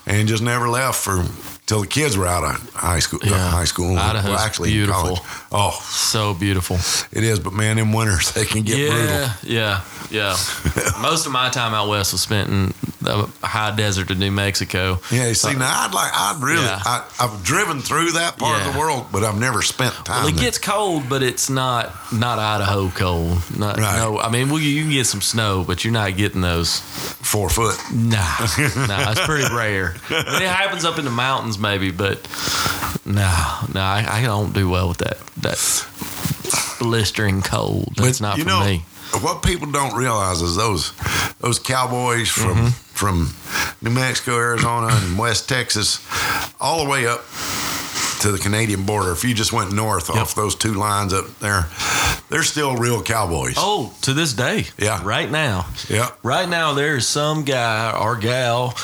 [0.05, 1.25] and just never left for
[1.65, 3.19] till the kids were out of high school.
[3.23, 3.49] uh, Yeah.
[3.49, 3.97] high school.
[3.97, 5.17] Idaho's actually beautiful.
[5.17, 5.21] college.
[5.55, 6.77] Oh, So beautiful.
[7.11, 7.39] it is.
[7.39, 9.05] But man, in winters they can get brutal.
[9.07, 10.35] yeah, yeah, yeah.
[11.01, 14.99] Most of my time out west was spent in the high desert of New Mexico.
[15.11, 16.79] Yeah, you see, now I'd like, I'd really, Yeah.
[16.83, 20.27] I, I've driven through that part of the world, but I've never spent time Well,
[20.29, 20.45] it there.
[20.45, 23.37] gets cold, but it's not not Idaho cold.
[23.57, 23.97] Not, Right.
[23.97, 26.79] No, I mean, well, you, you can get some snow, but you're not getting those.
[26.79, 27.77] four foot.
[27.93, 28.17] Nah,
[28.87, 29.95] nah, it's pretty rare.
[30.09, 32.19] I mean, it happens up in the mountains, maybe, but
[33.05, 37.93] nah, nah, I, I don't do well with that that blistering cold.
[37.95, 38.85] That's not you for know, me.
[39.21, 40.91] What people don't realize is those
[41.39, 42.67] those cowboys from Mm-hmm.
[42.93, 43.33] from
[43.81, 45.99] New Mexico, Arizona, and West Texas,
[46.59, 47.21] all the way up
[48.21, 49.11] to the Canadian border.
[49.11, 51.67] If you just went north off those two lines up there,
[52.29, 53.55] they're still real cowboys.
[53.57, 55.01] Oh, to this day, Yeah.
[55.03, 56.09] right now, Yeah.
[56.23, 58.75] right now, there's some guy or gal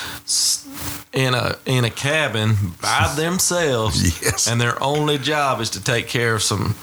[1.12, 4.46] in a in a cabin by themselves, Yes.
[4.46, 6.74] and their only job is to take care of some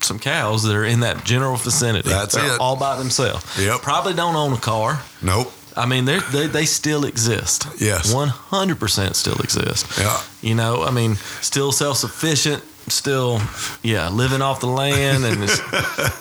[0.00, 2.08] some cows that are in that general vicinity.
[2.08, 2.60] That's They're it.
[2.60, 3.44] all by themselves.
[3.56, 3.82] Yep.
[3.82, 5.00] Probably don't own a car.
[5.22, 5.52] Nope.
[5.76, 7.66] I mean, they they still exist.
[7.80, 8.12] Yes.
[8.14, 9.86] one hundred percent still exist.
[9.98, 10.20] Yeah.
[10.42, 13.40] You know, I mean, still self sufficient, still,
[13.82, 15.60] yeah, living off the land, and it's,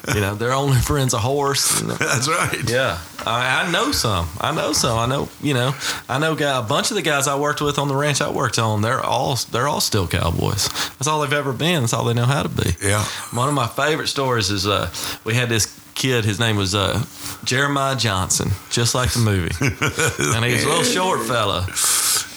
[0.15, 1.81] you know, their only friend's a horse.
[1.81, 2.69] That's right.
[2.69, 4.27] yeah, I, I know some.
[4.39, 4.97] I know some.
[4.97, 5.73] I know, you know,
[6.07, 8.29] I know guy, a bunch of the guys I worked with on the ranch I
[8.29, 8.81] worked on.
[8.81, 10.67] They're all they're all still cowboys.
[10.93, 11.81] That's all they've ever been.
[11.81, 12.75] That's all they know how to be.
[12.81, 13.03] Yeah.
[13.33, 14.91] One of my favorite stories is uh,
[15.23, 15.65] we had this
[16.01, 16.25] kid.
[16.25, 17.03] His name was uh,
[17.43, 19.53] Jeremiah Johnson, just like the movie,
[20.35, 21.67] and he was a little short fella,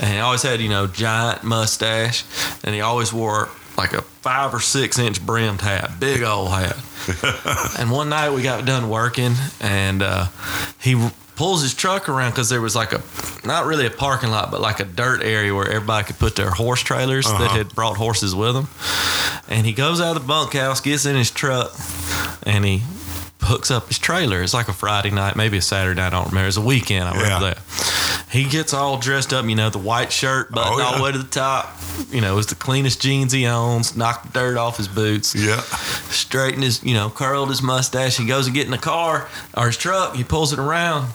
[0.01, 2.25] and he always had you know giant mustache,
[2.63, 6.77] and he always wore like a five or six inch brimmed hat, big old hat.
[7.79, 10.27] and one night we got done working, and uh,
[10.81, 10.95] he
[11.37, 13.03] pulls his truck around because there was like a
[13.45, 16.51] not really a parking lot, but like a dirt area where everybody could put their
[16.51, 17.57] horse trailers that Uh-huh.
[17.59, 18.69] had brought horses with them.
[19.49, 21.73] And he goes out of the bunkhouse, gets in his truck,
[22.45, 22.83] and he
[23.45, 24.43] hooks up his trailer.
[24.43, 26.09] It's like a Friday night, maybe a Saturday night.
[26.09, 26.49] I don't remember.
[26.49, 27.09] It's a weekend.
[27.09, 27.55] I remember Yeah.
[27.55, 27.59] that.
[28.31, 31.13] He gets all dressed up, you know, the white shirt buttoned Oh, all the way
[31.13, 31.79] to the top.
[32.11, 33.97] You know, it's the cleanest jeans he owns.
[33.97, 35.61] Knocked the dirt off his boots Yeah.
[36.11, 38.17] straightened his, you know, curled his mustache.
[38.17, 40.17] He goes to get in the car or his truck.
[40.17, 41.09] He pulls it around.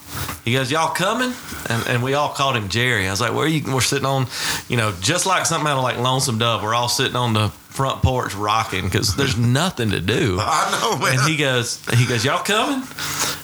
[0.46, 1.34] He goes, "Y'all coming?"
[1.68, 3.08] And, and we all called him Jerry.
[3.08, 4.28] I was like, "Where are you?" We're sitting on,
[4.70, 6.63] you know, just like something out of like Lonesome Dove.
[6.63, 10.38] We're all sitting on the front porch rocking because there's nothing to do.
[10.42, 11.18] I know, man.
[11.18, 12.86] And he goes, he goes, "Y'all coming?"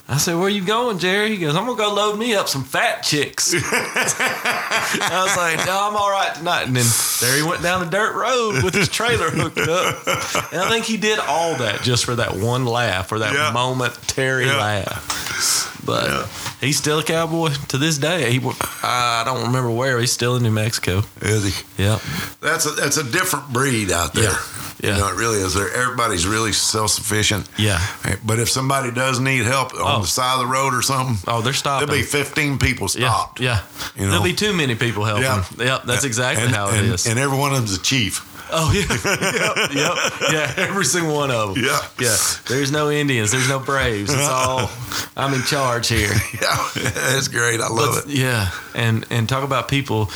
[0.10, 2.65] I said, "Where you going, Jerry?" He goes, "I'm gonna go load me up some
[2.65, 6.86] fat chicks." I was like, "No, I'm all right tonight." And then
[7.21, 10.06] there he went down the dirt road with his trailer hooked up.
[10.52, 13.52] And I think he did all that just for that one laugh or that Yeah.
[13.54, 14.58] momentary Yeah.
[14.58, 15.82] laugh.
[15.86, 16.28] But Yeah.
[16.65, 18.32] He's still a cowboy to this day.
[18.32, 18.39] He,
[18.84, 19.99] I don't remember where.
[19.99, 21.04] He's still in New Mexico.
[21.21, 21.84] Is he?
[21.84, 22.01] Yep.
[22.41, 24.23] That's a that's a different breed out there.
[24.23, 24.38] Yeah.
[24.82, 24.95] Yeah.
[24.95, 25.54] You know, it really is.
[25.54, 27.49] There, everybody's really self sufficient.
[27.58, 27.80] Yeah.
[28.04, 30.01] Eh, but if somebody does need help on Oh.
[30.01, 31.88] the side of the road or something, Oh, they're stopping.
[31.88, 33.10] there'll be 15 people yeah.
[33.10, 33.39] stopped.
[33.39, 33.62] Yeah.
[33.95, 34.10] You know?
[34.10, 35.23] There'll be too many people helping.
[35.23, 35.45] Yeah.
[35.58, 35.84] Yep.
[35.86, 37.08] That's exactly and, how it and, is.
[37.08, 38.32] And every one of them's a chief.
[38.51, 38.81] Oh yeah,
[39.73, 40.63] yep, yep, yeah.
[40.67, 41.63] Every single one of them.
[41.63, 41.79] Yeah.
[41.99, 42.15] yeah.
[42.47, 43.31] There's no Indians.
[43.31, 44.13] There's no Braves.
[44.13, 44.69] It's all
[45.17, 46.12] I'm in charge here.
[46.41, 47.60] Yeah, that's great.
[47.62, 48.17] I love But, it.
[48.17, 50.10] Yeah, and and talk about people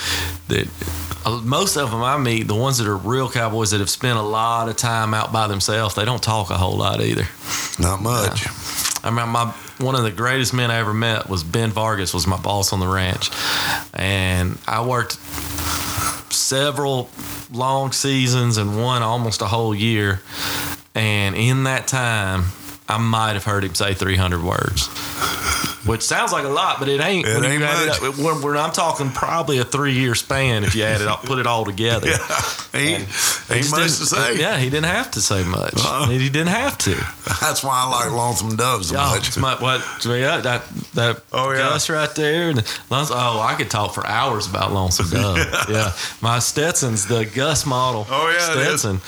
[0.47, 0.67] that
[1.25, 4.17] uh, most of them I meet, the ones that are real cowboys that have spent
[4.17, 5.95] a lot of time out by themselves.
[5.95, 7.27] They don't talk a whole lot either.
[7.79, 8.45] Not much.
[9.03, 12.27] I mean, my one of the greatest men I ever met was Ben Vargas was
[12.27, 13.29] my boss on the ranch,
[13.93, 15.17] and I worked
[16.49, 17.07] several
[17.51, 20.19] long seasons and one almost a whole year,
[20.95, 22.45] and in that time.
[22.89, 24.87] I might have heard him say 300 words,
[25.85, 27.27] which sounds like a lot, but it ain't.
[27.27, 28.01] It when ain't much.
[28.01, 28.17] it up.
[28.43, 31.45] When, I'm talking probably a three year span if you add it all, put it
[31.47, 32.09] all together.
[32.71, 33.01] Ain't,
[33.47, 34.37] He ain't much to say.
[34.39, 35.73] Yeah, he didn't have to say much.
[35.75, 36.05] Uh-uh.
[36.09, 36.93] He didn't have to.
[37.41, 39.35] That's why I like Lonesome Dove so Oh, much.
[39.39, 39.81] my, what?
[40.05, 41.57] Yeah, that that Oh, yeah.
[41.57, 42.49] Gus right there.
[42.51, 42.57] And
[42.91, 45.37] Lons- oh, I could talk for hours about Lonesome Dove.
[45.67, 45.93] yeah.
[46.21, 48.05] my Stetson's the Gus model.
[48.07, 48.51] Oh, yeah.
[48.51, 49.01] Stetson.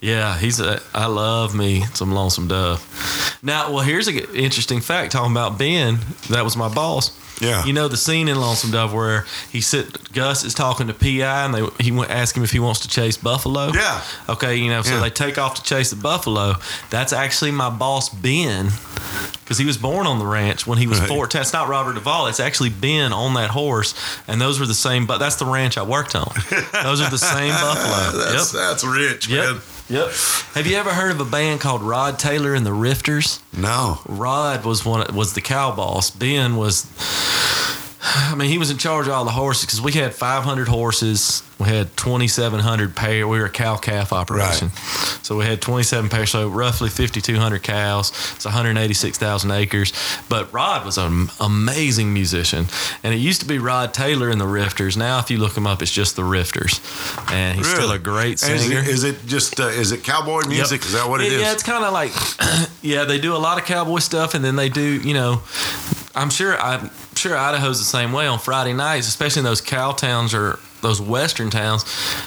[0.00, 0.80] Yeah, he's a.
[0.94, 3.27] I love me some Lonesome Dove.
[3.42, 5.98] Now, well, here's an interesting fact talking about Ben.
[6.30, 7.12] That was my boss.
[7.40, 7.64] Yeah.
[7.64, 11.22] You know the scene in Lonesome Dove where he sit Gus is talking to Pi
[11.22, 13.70] and they he went ask him if he wants to chase buffalo.
[13.72, 14.02] Yeah.
[14.28, 15.02] Okay, you know, so Yeah.
[15.02, 16.54] they take off to chase the buffalo.
[16.90, 18.70] That's actually my boss Ben,
[19.44, 21.08] because he was born on the ranch when he was Right.
[21.08, 21.40] 14.
[21.40, 22.26] It's not Robert Duvall.
[22.26, 23.94] It's actually Ben on that horse,
[24.26, 25.06] and those were the same.
[25.06, 26.32] But that's the ranch I worked on.
[26.82, 28.18] Those are the same buffalo.
[28.24, 28.60] that's, yep.
[28.62, 29.44] that's rich, Yep.
[29.44, 29.60] man.
[29.90, 30.10] Yep.
[30.52, 33.40] Have you ever heard of a band called Rod Taylor and the Rifters?
[33.56, 34.00] No.
[34.06, 36.10] Rod was one was the cow boss.
[36.10, 36.84] Ben was
[38.00, 41.42] I mean, he was in charge of all the horses because we had 500 horses.
[41.58, 43.26] We had 2,700 pair.
[43.26, 44.70] We were a cow calf operation.
[45.22, 48.10] So we had 27 pairs, so roughly 5,200 cows.
[48.36, 49.92] It's 186,000 acres.
[50.28, 52.66] But Rod was an amazing musician.
[53.02, 54.96] And it used to be Rod Taylor and the Rifters.
[54.96, 56.80] Now, if you look him up, it's just the Rifters.
[57.32, 58.54] And he's still a great singer.
[58.54, 60.82] Is it, is it just, uh, is it cowboy music?
[60.82, 60.86] Yep.
[60.86, 61.40] Is that what it is?
[61.40, 62.12] Yeah, it's kind of like,
[62.82, 65.42] yeah, they do a lot of cowboy stuff, and then they do, you know,
[66.14, 69.92] I'm sure I'm sure Idaho's the same way on Friday nights, especially in those cow
[69.92, 71.84] towns or those western towns.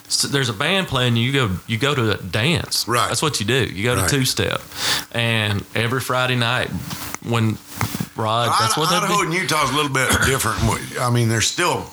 [0.10, 2.88] So there's a band playing, you go you go to a dance.
[2.88, 3.08] Right.
[3.08, 3.65] That's what you do.
[3.65, 4.10] You go to Right.
[4.10, 4.62] two step,
[5.12, 6.70] and every Friday night
[7.24, 7.58] when
[8.15, 10.60] Rod, that's what Idaho and Utah's a little bit different.
[11.00, 11.86] I mean, there's still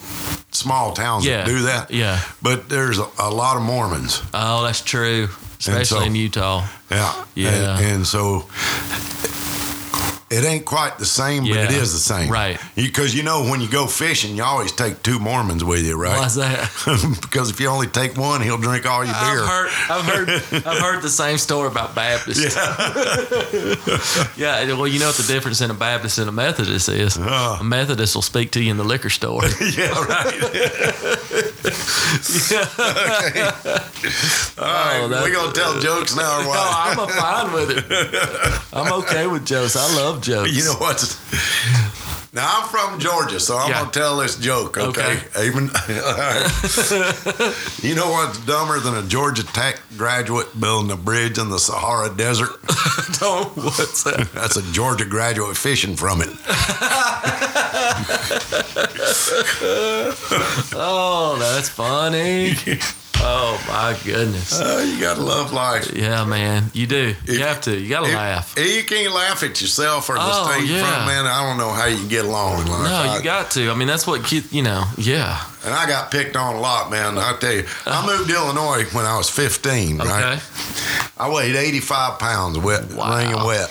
[0.50, 1.38] small towns Yeah.
[1.38, 1.90] that do that.
[1.90, 2.20] Yeah.
[2.42, 4.20] But there's a, a lot of Mormons.
[4.34, 6.66] Oh, that's true, especially so- in Utah.
[6.90, 7.24] Yeah.
[7.34, 7.76] Yeah.
[7.78, 8.46] And, and so
[10.30, 11.78] it ain't quite the same, but it Yeah.
[11.82, 12.30] is the same.
[12.30, 12.60] Right.
[12.74, 16.18] Because you, know, when you go fishing, you always take two Mormons with you, right?
[16.18, 16.70] Why's that?
[17.22, 19.42] because if you only take one, he'll drink all your beer.
[19.42, 20.28] I've heard, I've heard,
[20.66, 22.54] I've heard the same story about Baptists.
[24.36, 24.72] Yeah.
[24.74, 27.16] well, you know what the difference in a Baptist and a Methodist is?
[27.18, 27.58] Uh.
[27.60, 29.42] A Methodist will speak to you in the liquor store.
[29.76, 31.47] yeah, right.
[34.60, 36.50] Oh, All right, Oh, that- we gonna tell jokes now or no.
[36.54, 37.84] I'm a fine with it.
[38.72, 39.76] I'm okay with jokes.
[39.76, 40.50] I love jokes.
[40.52, 40.98] You know what?
[42.38, 43.80] Now I'm from Georgia, so I'm Yeah.
[43.80, 44.76] gonna tell this joke.
[44.78, 45.46] Okay, Okay.
[45.48, 46.46] even right.
[47.82, 52.10] you know what's dumber than a Georgia Tech graduate building a bridge in the Sahara
[52.14, 52.50] Desert?
[53.18, 53.56] Don't.
[53.56, 54.28] What's that?
[54.34, 56.28] That's a Georgia graduate fishing from it.
[60.80, 62.54] Oh, that's funny.
[63.20, 64.52] Oh my goodness.
[64.62, 65.92] Oh, you gotta love life.
[65.94, 66.70] Yeah, man.
[66.72, 67.14] You do.
[67.26, 67.76] You have to.
[67.76, 68.54] You gotta If- laugh.
[68.56, 70.80] if you can't laugh at yourself or the Oh, stage yeah.
[70.86, 71.26] front man.
[71.26, 72.82] I don't know how you get along in life.
[72.84, 73.70] No, I- you got to.
[73.70, 74.30] I mean, that's what.
[74.32, 74.84] You know.
[74.96, 75.40] Yeah.
[75.64, 77.18] and I got picked on a lot, man.
[77.18, 78.06] I tell you, I uh-huh.
[78.06, 80.34] moved to Illinois when I was 15, right?
[80.38, 80.42] Okay.
[81.18, 83.44] I weighed 85 pounds, wet, Wow.
[83.46, 83.68] wet.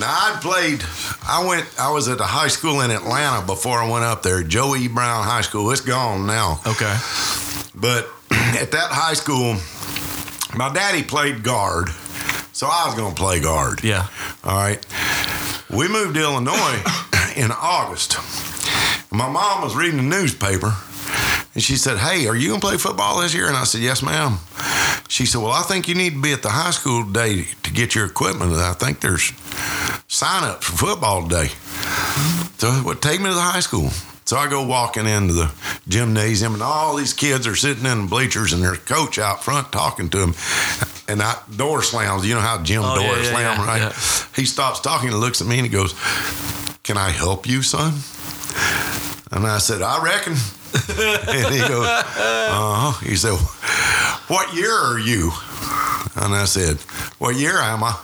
[0.00, 0.82] Now I played.
[1.28, 1.66] I went.
[1.78, 4.88] I was at a high school in Atlanta before I went up there, Joe E.
[4.88, 5.70] Brown High School.
[5.70, 6.96] It's gone now, Okay.
[7.74, 9.56] but at that high school,
[10.56, 11.90] my daddy played guard,
[12.52, 13.84] so I was going to play guard.
[13.84, 14.06] Yeah.
[14.42, 14.84] All right.
[15.68, 16.82] We moved to Illinois
[17.36, 18.16] in August.
[19.12, 20.74] My mom was reading the newspaper
[21.54, 23.48] and she said, Hey, are you going to play football this year?
[23.48, 24.38] And I said, Yes, ma'am.
[25.08, 27.72] She said, Well, I think you need to be at the high school today to
[27.72, 28.52] get your equipment.
[28.52, 29.32] I think there's
[30.08, 31.48] sign up for football today.
[32.58, 33.90] So, well, take me to the high school.
[34.26, 35.50] So I go walking into the
[35.88, 39.72] gymnasium, and all these kids are sitting in the bleachers, and their coach out front
[39.72, 40.34] talking to them.
[41.08, 42.24] And that door slams.
[42.24, 43.80] You know how gym Oh, doors yeah, slam, yeah, right?
[43.80, 43.92] yeah.
[44.36, 45.94] He stops talking and looks at me and he goes,
[46.84, 47.94] Can I help you, son?
[49.32, 50.34] And I said, I reckon.
[51.28, 53.04] and he goes, Uh huh.
[53.04, 53.36] He said,
[54.28, 55.32] What year are you?
[56.16, 56.76] And I said,
[57.18, 57.98] What year am I?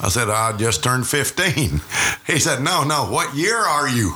[0.00, 1.80] I said, I just turned 15.
[2.26, 4.14] He said, No, no, what year are you?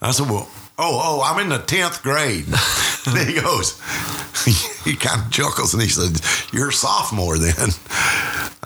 [0.00, 0.48] I said, Well,
[0.78, 2.46] oh, oh, I'm in the 10th grade.
[3.06, 3.80] and he goes,
[4.84, 6.20] he kind of chuckles and he said,
[6.52, 7.70] "You're a sophomore then."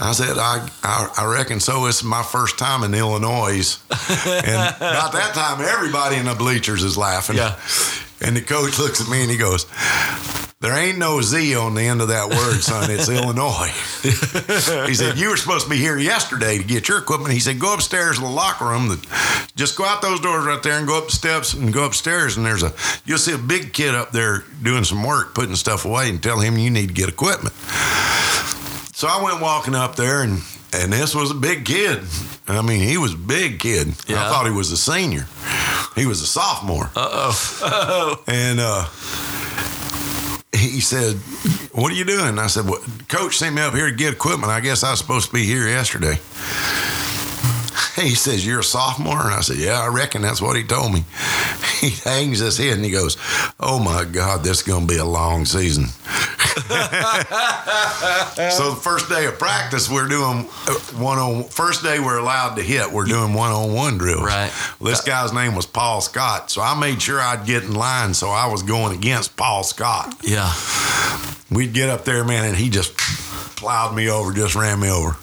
[0.01, 1.87] I said, I, I, I reckon so.
[1.87, 3.79] It's my first time in Illinois.
[3.91, 7.37] and about that time, everybody in the bleachers is laughing.
[7.37, 7.59] Yeah.
[8.21, 9.67] And the coach looks at me and he goes,
[10.61, 12.91] There ain't no Z on the end of that word, son.
[12.91, 13.71] It's Illinois.
[14.87, 17.33] he said, You were supposed to be here yesterday to get your equipment.
[17.33, 19.01] He said, Go upstairs to the locker room.
[19.55, 22.37] Just go out those doors right there and go up the steps and go upstairs.
[22.37, 22.73] And there's a,
[23.05, 26.41] you'll see a big kid up there doing some work, putting stuff away, and tell
[26.41, 27.55] him you need to get equipment.
[28.95, 30.43] So I went walking up there, and
[30.73, 32.03] and this was a big kid.
[32.47, 33.89] I mean, he was a big kid.
[34.07, 34.25] Yeah.
[34.25, 35.27] I thought he was a senior.
[35.95, 36.91] He was a sophomore.
[36.95, 38.23] Uh oh.
[38.29, 38.85] And uh,
[40.53, 41.17] he said,
[41.73, 44.51] "What are you doing?" I said, well, "Coach sent me up here to get equipment.
[44.51, 46.19] I guess I was supposed to be here yesterday."
[48.01, 50.93] He says, "You're a sophomore," and I said, "Yeah, I reckon that's what he told
[50.93, 51.05] me."
[51.79, 53.17] He hangs his head and he goes,
[53.61, 55.93] "Oh my God, this is going to be a long season." so
[58.71, 61.45] the first day of practice, we're doing uh, one on.
[61.45, 62.91] First day we're allowed to hit.
[62.91, 64.25] We're doing one on one drills.
[64.25, 64.51] Right.
[64.81, 68.13] Well, this guy's name was Paul Scott, so I made sure I'd get in line.
[68.13, 70.17] So I was going against Paul Scott.
[70.23, 70.53] Yeah.
[71.51, 72.97] We'd get up there, man, and he just
[73.57, 75.17] plowed me over, just ran me over.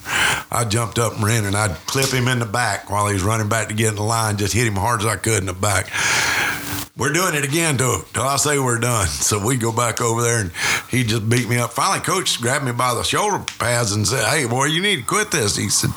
[0.52, 3.24] I jumped up and ran, and I'd clip him in the back while he was
[3.24, 5.46] running back to get in the line, just hit him hard as I could in
[5.46, 5.90] the back.
[6.98, 9.08] We're doing it again till, till I say we're done.
[9.08, 10.52] So we go back over there, and
[10.90, 11.74] he just beat me up.
[11.74, 15.06] Finally, coach grabbed me by the shoulder pads and said, Hey, boy, you need to
[15.06, 15.58] quit this.
[15.58, 15.90] He said,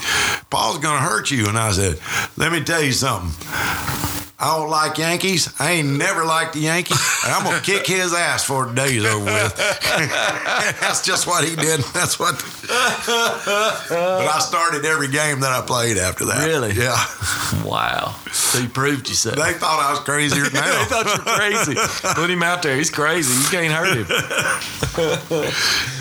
[0.51, 1.47] Paul's going to hurt you.
[1.47, 2.01] And I said,
[2.37, 4.08] Let me tell you something.
[4.41, 5.53] I don't like Yankees.
[5.59, 6.97] I ain't never liked the Yankees.
[7.25, 9.57] And I'm gonna kick his ass for the day's over with.
[10.81, 11.81] That's just what he did.
[11.93, 12.37] That's what.
[12.69, 16.47] but I started every game that I played after that.
[16.47, 16.73] Really?
[16.73, 16.95] Yeah.
[17.69, 18.15] Wow.
[18.31, 19.37] So you proved yourself.
[19.37, 21.75] They thought I was crazier than they thought you were crazy.
[22.15, 22.77] Put him out there.
[22.77, 23.35] He's crazy.
[23.35, 24.07] You can't hurt him.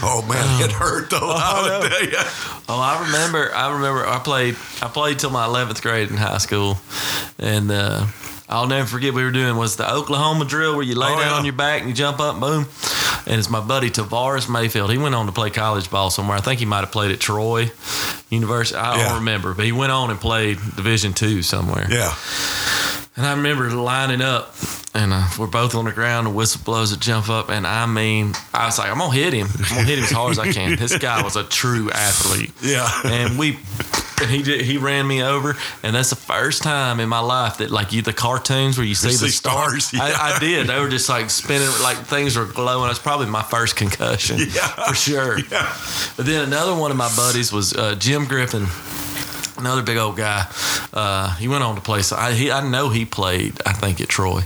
[0.04, 1.18] oh man, it hurt though.
[1.22, 2.30] I would tell you.
[2.70, 3.52] Oh, I remember.
[3.56, 4.06] I remember.
[4.06, 4.56] I played.
[4.84, 6.78] I played till my eleventh grade in high school,
[7.40, 8.06] and uh,
[8.50, 9.14] I'll never forget.
[9.14, 11.34] We were doing was the Oklahoma drill where you lay Oh, down yeah.
[11.34, 12.66] on your back and you jump up, boom.
[13.26, 14.90] And it's my buddy Tavares Mayfield.
[14.90, 16.38] He went on to play college ball somewhere.
[16.38, 17.72] I think he might have played at Troy
[18.30, 18.78] University.
[18.80, 19.08] I Yeah.
[19.10, 21.88] don't remember, but he went on and played Division two somewhere.
[21.90, 22.14] Yeah.
[23.18, 24.56] And I remember lining up,
[24.94, 26.28] and uh, we're both on the ground.
[26.28, 29.34] The whistle blows to jump up, and I mean, I was like, I'm gonna hit
[29.34, 29.48] him.
[29.58, 30.76] I'm gonna hit him as hard as I can.
[30.78, 32.52] This guy was a true athlete.
[32.62, 32.88] Yeah.
[33.06, 33.58] And we,
[34.22, 37.58] and he did, he ran me over, and that's the first time in my life
[37.58, 39.86] that like you the cartoons where you see, see the stars.
[39.86, 40.18] stars, yeah.
[40.18, 40.68] I, I did.
[40.68, 42.90] They were just like spinning, like things were glowing.
[42.90, 44.68] It's probably my first concussion, Yeah.
[44.88, 45.40] for sure.
[45.52, 45.74] Yeah.
[46.18, 48.66] But then another one of my buddies was uh, Jim Griffin,
[49.58, 50.46] another big old guy.
[50.94, 52.02] Uh, he went on to play.
[52.02, 53.62] So I, he, I know he played.
[53.66, 54.42] I think at Troy,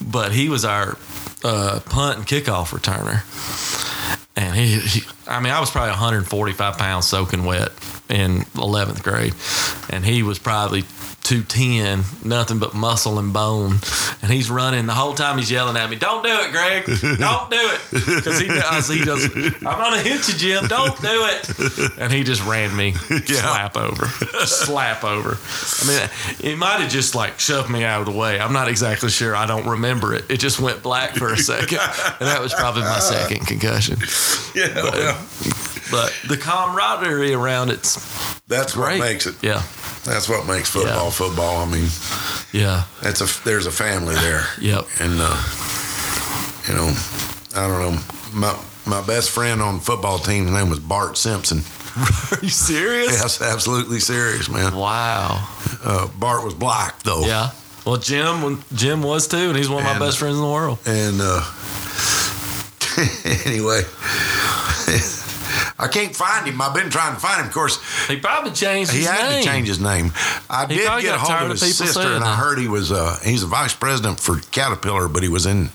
[0.00, 0.96] but he was our
[1.44, 3.22] uh, punt and kickoff returner.
[4.50, 7.68] And he, he, I mean, I was probably 145 pounds soaking wet
[8.08, 9.34] in 11th grade,
[9.90, 10.82] and he was probably
[11.30, 13.76] 210, nothing but muscle and bone.
[14.20, 15.38] And he's running the whole time.
[15.38, 16.86] He's yelling at me, "Don't do it, Greg!
[17.18, 18.88] Don't do it!" Because he does.
[18.88, 19.24] He does.
[19.26, 20.66] I'm gonna hit you, Jim.
[20.66, 21.98] Don't do it.
[21.98, 24.06] And he just ran me slap over,
[24.44, 25.38] slap over.
[25.82, 26.10] I mean,
[26.40, 28.40] he might have just like shoved me out of the way.
[28.40, 29.36] I'm not exactly sure.
[29.36, 30.24] I don't remember it.
[30.28, 31.78] It just went black for a second,
[32.18, 33.98] and that was probably my second concussion.
[34.52, 34.66] Yeah.
[34.96, 35.16] yeah.
[35.90, 37.96] But the camaraderie around it's
[38.46, 39.34] That's what makes it.
[39.42, 39.62] Yeah,
[40.04, 41.10] That's what makes football Yeah.
[41.10, 41.56] football.
[41.62, 41.88] I mean,
[42.52, 44.46] yeah, that's a there's a family there.
[44.60, 44.86] yep.
[45.00, 45.42] and uh,
[46.68, 46.94] you know,
[47.56, 48.00] I don't know.
[48.32, 51.58] My my best friend on the football team, his name was Bart Simpson.
[52.32, 53.10] Are you serious?
[53.12, 54.74] Yes, absolutely serious, man.
[54.76, 55.46] Wow.
[55.84, 57.50] Uh, Bart was black though, Yeah.
[57.84, 60.78] Well, Jim, Jim was too, and he's one of my best friends in the world.
[60.86, 61.42] and uh,
[63.46, 63.82] anyway.
[65.80, 66.60] I can't find him.
[66.60, 67.46] I've been trying to find him.
[67.48, 69.14] Of course, He probably changed his name.
[69.14, 69.42] he had name.
[69.42, 70.12] to change his name.
[70.48, 73.18] I He did get a hold of his sister, and I heard he was uh,
[73.24, 75.70] he's a vice president for Caterpillar, but he was in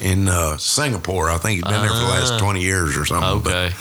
[0.00, 1.30] in uh, Singapore.
[1.30, 2.38] I think he'd been there for the last Ah.
[2.38, 3.40] twenty years or something.
[3.42, 3.74] But Okay.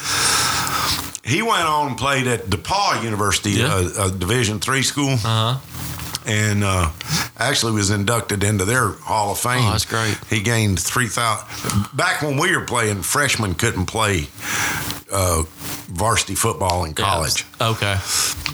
[1.24, 3.90] he went on and played at DePauw University, Yeah.
[3.98, 5.58] a, a Division three school, Uh huh.
[6.28, 6.92] And uh,
[7.38, 9.64] actually was inducted into their Hall of Fame.
[9.66, 10.18] Oh, that's great.
[10.30, 11.96] He gained three thousand.
[11.96, 14.28] Back when we were playing, freshmen couldn't play
[15.12, 15.44] uh,
[15.88, 17.46] varsity football in college.
[17.62, 17.96] Okay.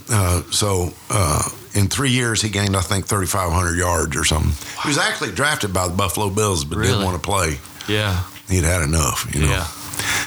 [0.09, 1.41] Uh, so uh,
[1.74, 4.51] in three years, he gained, I think, 3,500 yards or something.
[4.84, 6.91] He was actually drafted by the Buffalo Bills, but Really?
[6.91, 7.57] didn't want to play.
[7.88, 8.24] Yeah.
[8.49, 9.47] He'd had enough, you know.
[9.47, 9.67] Yeah.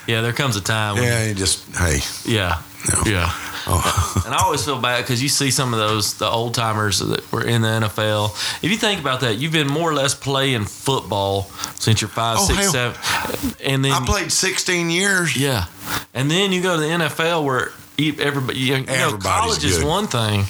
[0.07, 0.21] Yeah.
[0.23, 1.05] There comes a time when.
[1.05, 2.63] Yeah, he just, hey, Yeah.
[2.91, 3.03] No.
[3.05, 3.33] Yeah.
[3.67, 4.23] Oh.
[4.25, 7.31] And I always feel bad because you see some of those the old timers that
[7.31, 8.31] were in the NFL.
[8.65, 11.43] If you think about that, you've been more or less playing football
[11.79, 12.95] since you're five, Oh, six, hell.
[12.95, 15.37] seven, and then I played 16 years.
[15.37, 15.67] yeah,
[16.15, 19.87] and then you go to the NFL where everybody, you know, college is good.
[19.87, 20.45] one thing,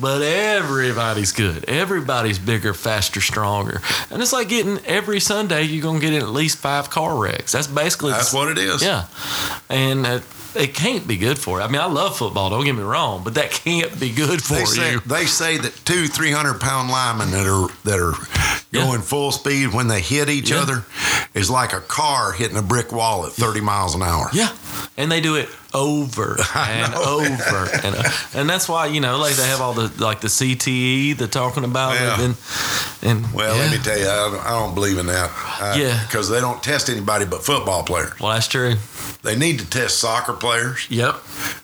[0.00, 1.64] but everybody's good.
[1.68, 3.80] Everybody's bigger, faster, stronger,
[4.10, 7.50] and it's like getting every Sunday you're gonna get in at least five car wrecks.
[7.52, 8.80] That's basically That's what it is.
[8.82, 9.06] yeah,
[9.68, 10.20] and uh,
[10.56, 11.64] it can't be good for you.
[11.64, 12.50] I mean, I love football.
[12.50, 15.00] Don't get me wrong, but that can't be good for They say, you.
[15.00, 18.14] they say that two, three hundred pound linemen that are that are
[18.70, 18.84] Yeah.
[18.86, 20.60] going full speed when they hit each Yeah.
[20.62, 20.84] other
[21.34, 24.28] is like a car hitting a brick wall at thirty miles an hour.
[24.32, 24.50] Yeah,
[24.96, 29.34] and they do it over and over, and uh, and that's why you know, like
[29.34, 32.20] they have all the like the CTE they're talking about, Yeah.
[32.20, 32.36] and
[33.02, 33.62] and Well, yeah.
[33.62, 35.30] let me tell you, I don't, I don't believe in that.
[35.60, 36.00] I- Yeah.
[36.06, 38.12] because they don't test anybody but football players.
[38.20, 38.74] Well, that's true.
[39.22, 40.86] They need to test soccer players.
[40.90, 41.14] Yep.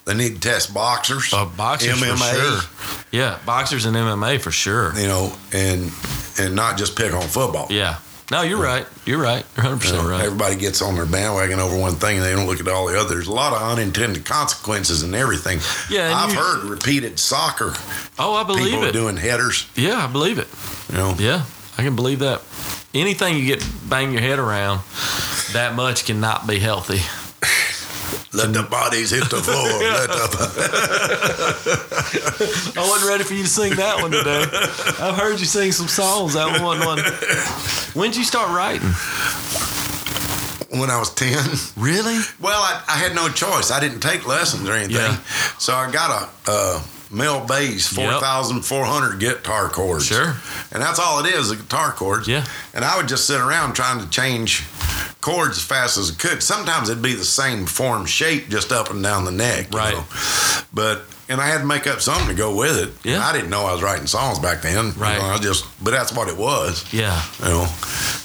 [0.05, 1.31] They need to test boxers.
[1.33, 2.17] Uh, boxers MMA.
[2.17, 3.05] for sure.
[3.11, 4.97] Yeah, boxers and MMA for sure.
[4.99, 5.91] You know, and
[6.39, 7.67] and not just pick on football.
[7.69, 7.97] Yeah.
[8.31, 8.85] No, you're right.
[9.07, 9.43] You're right.
[9.57, 10.23] You're 100 percent right.
[10.23, 12.99] Everybody gets on their bandwagon over one thing and they don't look at all the
[12.99, 13.25] others.
[13.27, 15.59] A lot of unintended consequences and everything.
[15.89, 17.73] Yeah, and I've you- heard repeated soccer
[18.19, 18.91] Oh, I believe people it.
[18.93, 19.65] doing headers.
[19.75, 20.47] Yeah, I believe it.
[20.91, 21.43] You know, Yeah,
[21.77, 22.41] I can believe that.
[22.93, 24.81] Anything you get bang your head around
[25.53, 27.01] that much cannot be healthy.
[28.33, 29.55] let the bodies hit the floor.
[29.79, 30.39] let the,
[32.79, 34.45] I wasn't ready for you to sing that one today.
[34.99, 36.33] I've heard you sing some songs.
[36.33, 36.99] That one one.
[37.93, 38.89] When'd you start writing?
[40.79, 41.37] when I was ten.
[41.75, 42.19] Really?
[42.39, 43.71] Well, I, I had no choice.
[43.71, 44.97] I didn't take lessons or anything.
[44.97, 45.17] Yeah.
[45.57, 48.19] So I got a, uh Mel Bay's Yep.
[48.21, 50.05] 4,400 guitar chords.
[50.05, 50.35] Sure.
[50.71, 52.27] And that's all it is, the guitar chords.
[52.27, 52.45] Yeah.
[52.71, 54.63] And I would just sit around trying to change
[55.29, 56.41] chords as fast as I could.
[56.43, 59.71] Sometimes it'd be the same form shape just up and down the neck.
[59.71, 59.93] you Right.
[59.93, 60.05] know.
[60.73, 62.93] But, and I had to make up something to go with it.
[63.03, 63.23] Yeah.
[63.25, 64.87] I didn't know I was writing songs back then.
[64.87, 65.17] You Right.
[65.19, 66.83] know, I just, but that's what it was.
[66.91, 67.21] Yeah.
[67.39, 67.67] You know.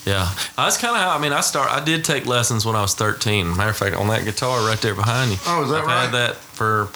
[0.07, 1.33] Yeah, that's kind of how I mean.
[1.33, 1.71] I start.
[1.71, 3.57] I did take lessons when I was thirteen.
[3.57, 5.39] Matter of fact, on that guitar right there behind you.
[5.47, 6.01] Oh, is that I've right?
[6.03, 6.89] Had that for.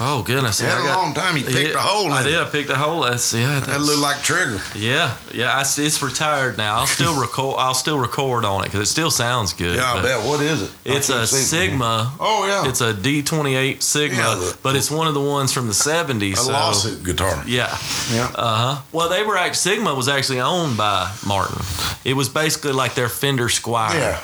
[0.00, 0.60] Oh goodness!
[0.60, 1.36] I a got- long time.
[1.36, 2.24] You picked Yeah, a hole in I it.
[2.24, 2.34] did.
[2.40, 3.02] I picked a hole.
[3.02, 3.60] That's yeah.
[3.60, 4.60] That That's, looked like Trigger.
[4.74, 5.52] yeah, yeah.
[5.56, 6.76] I, it's retired now.
[6.80, 7.56] I'll still record.
[7.58, 9.76] I'll still record on it because it still sounds good.
[9.76, 10.26] Yeah, I but bet.
[10.26, 10.70] What is it?
[10.84, 11.26] It's a can't it.
[11.28, 12.12] Sigma.
[12.18, 12.68] Oh, yeah.
[12.68, 16.32] It's a D28 Sigma, Yeah, the- but it's one of the ones from the 70s.
[16.32, 17.44] A so, lawsuit guitar.
[17.46, 17.68] Yeah.
[18.12, 18.30] Yeah.
[18.34, 18.82] Uh huh.
[18.92, 21.62] Well, they were act Sigma was actually owned by Martin.
[22.04, 23.94] It was basically like their Fender Squier.
[23.94, 24.18] Yeah.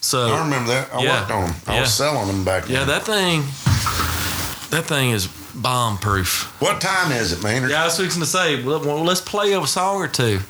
[0.00, 0.88] So I remember that.
[0.94, 1.20] I Yeah.
[1.20, 1.54] worked on them.
[1.66, 1.80] I Yeah.
[1.82, 2.72] was selling them back then.
[2.76, 3.44] yeah, that thing,
[4.72, 6.44] that thing is bomb proof.
[6.60, 7.70] What time is it, Maynard?
[7.70, 10.40] Yeah, I was fixing to say, well, well, let's play a song or two.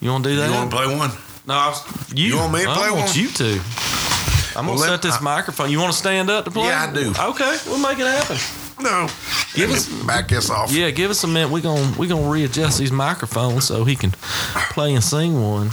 [0.00, 0.48] You want to do that?
[0.48, 1.10] You want to play one?
[1.46, 2.24] No, I was, you.
[2.26, 3.16] You want me to I play want one?
[3.18, 3.60] you to.
[4.58, 5.70] I'm Well, gonna let- set this I- microphone.
[5.70, 6.64] You want to stand up to play?
[6.66, 7.12] Yeah, I do.
[7.30, 8.38] Okay, we'll make it happen.
[8.82, 9.08] No.
[9.54, 10.70] Give us- me back this off.
[10.72, 11.50] Yeah, give us a minute.
[11.50, 14.10] We're gonna we gonna readjust these microphones so he can
[14.72, 15.70] play and sing one.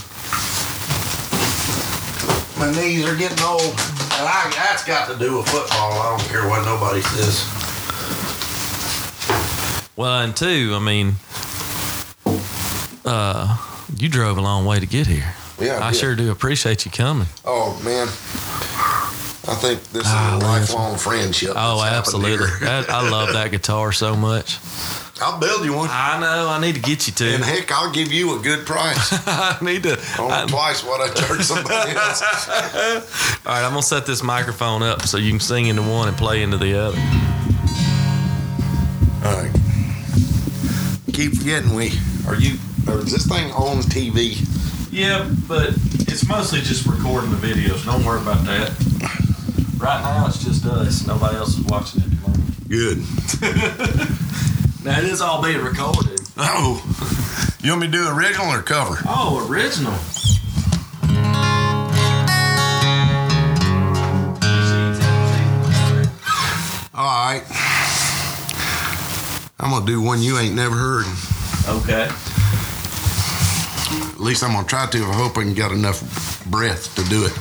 [2.59, 3.61] My knees are getting old.
[4.15, 5.91] And I, that's got to do with football.
[5.99, 7.43] I don't care what nobody says.
[9.95, 11.13] Well, and two, I mean,
[13.05, 13.57] uh,
[13.97, 15.33] you drove a long way to get here.
[15.59, 17.27] Yeah, I I sure do appreciate you coming.
[17.45, 18.07] Oh, man.
[19.45, 21.51] I think this is Ah, a lifelong friendship.
[21.55, 22.47] Oh, absolutely.
[22.61, 24.57] That, I love that guitar so much.
[25.21, 25.89] I'll build you one.
[25.91, 26.47] I know.
[26.49, 27.25] I need to get you to.
[27.35, 29.09] And heck, I'll give you a good price.
[29.27, 29.99] I need to.
[30.19, 32.21] Only I- twice what I charge somebody else.
[32.49, 36.17] all right, I'm gonna set this microphone up so you can sing into one and
[36.17, 36.97] play into the other.
[39.25, 39.51] All right.
[41.13, 41.91] Keep forgetting we
[42.27, 42.57] are you
[42.87, 44.35] or is this thing on TV?
[44.91, 45.69] Yeah, but
[46.09, 47.85] it's mostly just recording the videos.
[47.85, 48.71] Don't worry about that.
[49.77, 51.05] Right now, it's just us.
[51.07, 52.21] Nobody else is watching it.
[52.21, 52.69] moment.
[52.69, 53.03] Good.
[54.83, 56.19] Now it is all being recorded.
[56.35, 56.83] Oh.
[57.63, 58.97] You want me to do original or cover?
[59.07, 59.93] Oh, original.
[66.93, 67.72] All right.
[69.59, 71.05] I'm gonna do one you ain't never heard.
[71.67, 72.09] Okay.
[74.11, 74.97] At least I'm gonna try to.
[75.05, 77.31] I hope I can get enough breath to do it.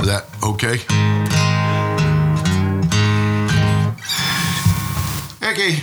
[0.00, 0.80] Is that okay?
[5.42, 5.78] Okay.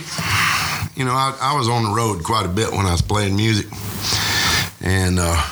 [0.94, 3.34] You know, I, I was on the road quite a bit when I was playing
[3.34, 3.66] music,
[4.82, 5.42] and uh,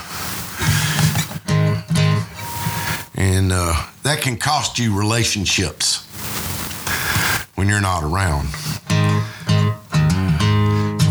[3.14, 6.09] and uh, that can cost you relationships
[7.60, 8.48] when you're not around.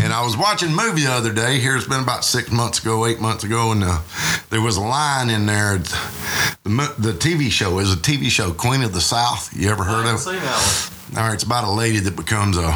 [0.02, 1.60] And I was watching a movie the other day.
[1.60, 4.00] Here it's been about six months ago, eight months ago, and uh,
[4.50, 8.82] there was a line in there the, the TV show is a TV show, Queen
[8.82, 9.56] of the South.
[9.56, 10.18] You ever heard of it?
[10.18, 12.74] seen that All right, it's about a lady that becomes a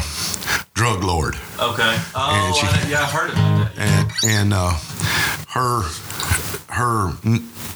[0.73, 1.35] drug lord.
[1.59, 1.97] Okay.
[2.15, 3.77] Oh, she- I yeah, I've heard about that.
[3.77, 4.71] and and uh,
[5.49, 5.81] her
[6.69, 7.11] her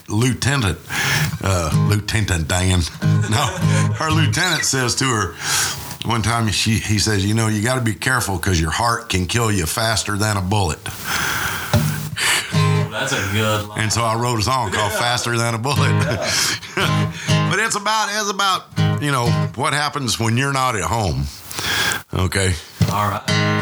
[0.07, 0.79] lieutenant
[1.43, 2.79] uh, Lieutenant Dan
[3.29, 3.45] no
[3.95, 5.33] her lieutenant says to her
[6.09, 9.09] one time she he says you know you got to be careful because your heart
[9.09, 10.83] can kill you faster than a bullet.
[12.89, 13.79] That's a good line.
[13.81, 15.93] and so I wrote a song called Faster Than a Bullet.
[17.49, 21.25] But it's about it's about you know what happens when you're not at home
[22.13, 22.53] okay?
[22.91, 23.58] All right.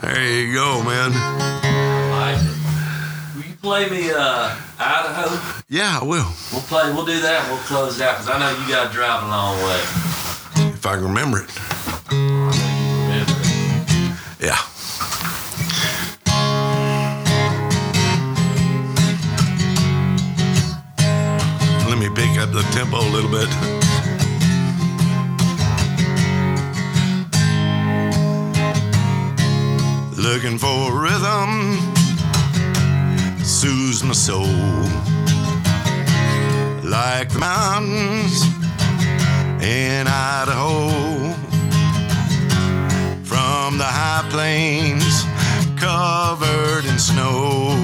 [0.00, 1.12] There you go, man.
[3.36, 5.58] Will you play me uh, Idaho?
[5.68, 6.24] Yeah, I will.
[6.52, 6.90] We'll play.
[6.92, 7.44] We'll do that.
[7.44, 9.80] and We'll close it out because I know you got to drive a long way.
[10.72, 11.50] If I can remember it.
[12.10, 13.56] Remember it.
[14.40, 14.58] Yeah.
[21.88, 23.81] Let me pick up the tempo a little bit.
[30.22, 31.78] Looking for a rhythm,
[33.44, 34.46] soothes my soul.
[36.84, 38.44] Like the mountains
[39.60, 41.34] in Idaho
[43.24, 45.24] from the high plains
[45.76, 47.74] covered in snow.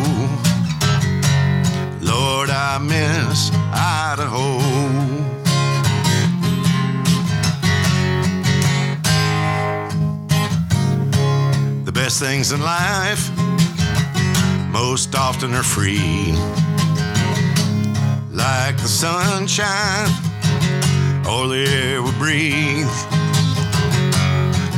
[2.00, 4.77] Lord, I miss Idaho.
[12.08, 13.28] Best things in life
[14.72, 16.32] most often are free,
[18.32, 20.08] like the sunshine
[21.28, 22.94] or the air we breathe.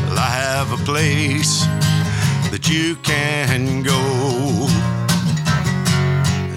[0.07, 1.62] Well, I have a place
[2.51, 4.01] that you can go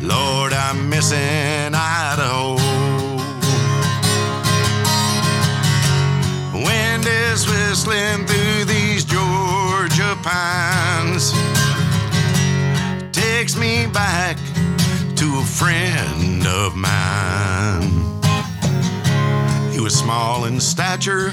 [0.02, 2.56] Lord, I'm missing Idaho.
[6.66, 8.43] Wind is whistling through
[13.94, 14.38] back
[15.16, 17.92] to a friend of mine.
[19.72, 21.32] He was small in stature,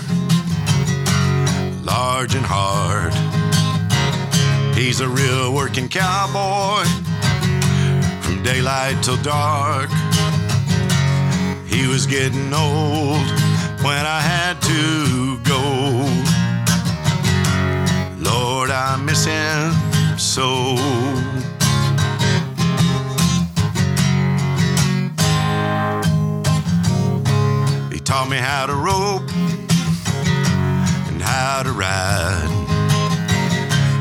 [1.83, 3.15] large and hard.
[4.77, 6.85] He's a real working cowboy
[8.21, 9.89] from daylight till dark.
[11.67, 13.27] He was getting old
[13.83, 15.63] when I had to go.
[18.19, 20.77] Lord, I miss him so.
[28.11, 29.23] Taught me how to rope
[31.07, 32.51] and how to ride.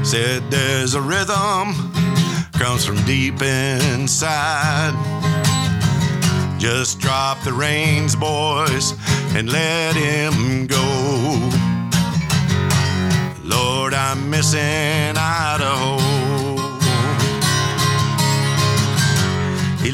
[0.03, 1.75] Said there's a rhythm
[2.53, 4.95] comes from deep inside.
[6.57, 8.95] Just drop the reins, boys,
[9.35, 10.81] and let him go.
[13.43, 16.08] Lord, I'm missing Idaho.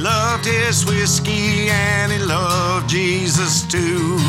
[0.05, 4.19] Loved his whiskey and he loved Jesus too.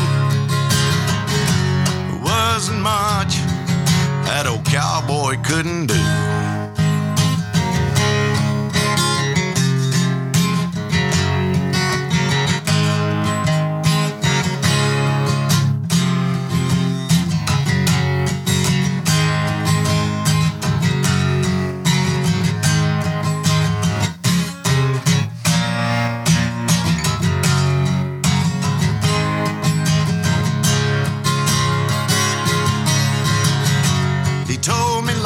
[2.09, 3.35] There wasn't much
[4.25, 6.86] that old cowboy couldn't do.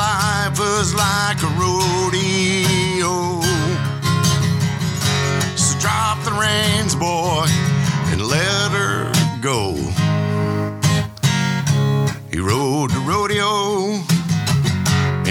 [0.02, 3.16] Life was like a rodeo.
[5.64, 7.46] So drop the reins, boy,
[8.12, 9.64] and let her go.
[12.32, 13.52] He rode the rodeo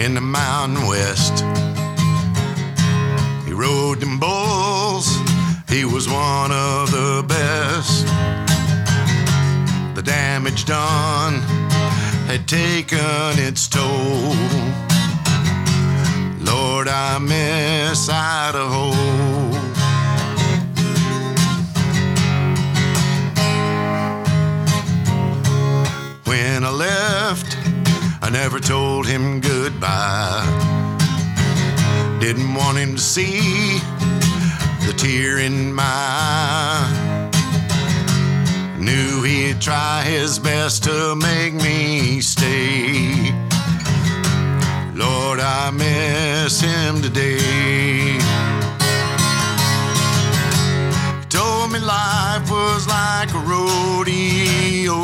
[0.02, 1.36] in the Mountain West.
[3.46, 5.08] He rode them bulls,
[5.68, 8.06] he was one of the best.
[9.96, 11.69] The damage done
[12.30, 14.36] had taken its toll.
[16.38, 18.92] Lord, I miss Idaho.
[26.24, 27.56] When I left,
[28.22, 30.46] I never told him goodbye.
[32.20, 33.80] Didn't want him to see
[34.86, 36.99] the tear in my eye.
[38.91, 43.32] Knew he'd try his best to make me stay.
[44.95, 47.38] Lord, I miss him today.
[51.20, 55.01] He told me life was like a rodeo.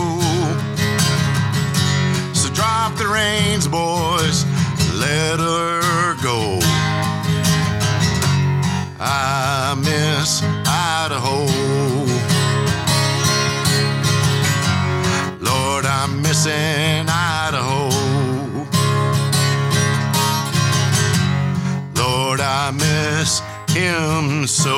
[2.35, 4.45] So drop the reins, boys,
[4.99, 6.59] let her go.
[8.99, 11.46] I miss Idaho.
[16.49, 17.89] I'm missing Idaho.
[22.01, 23.41] Lord, I miss
[23.75, 24.77] him so.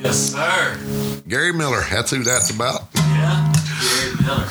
[0.00, 0.78] Yes, sir.
[1.26, 2.82] Gary Miller, that's who that's about.
[2.94, 4.48] Yeah, Gary Miller.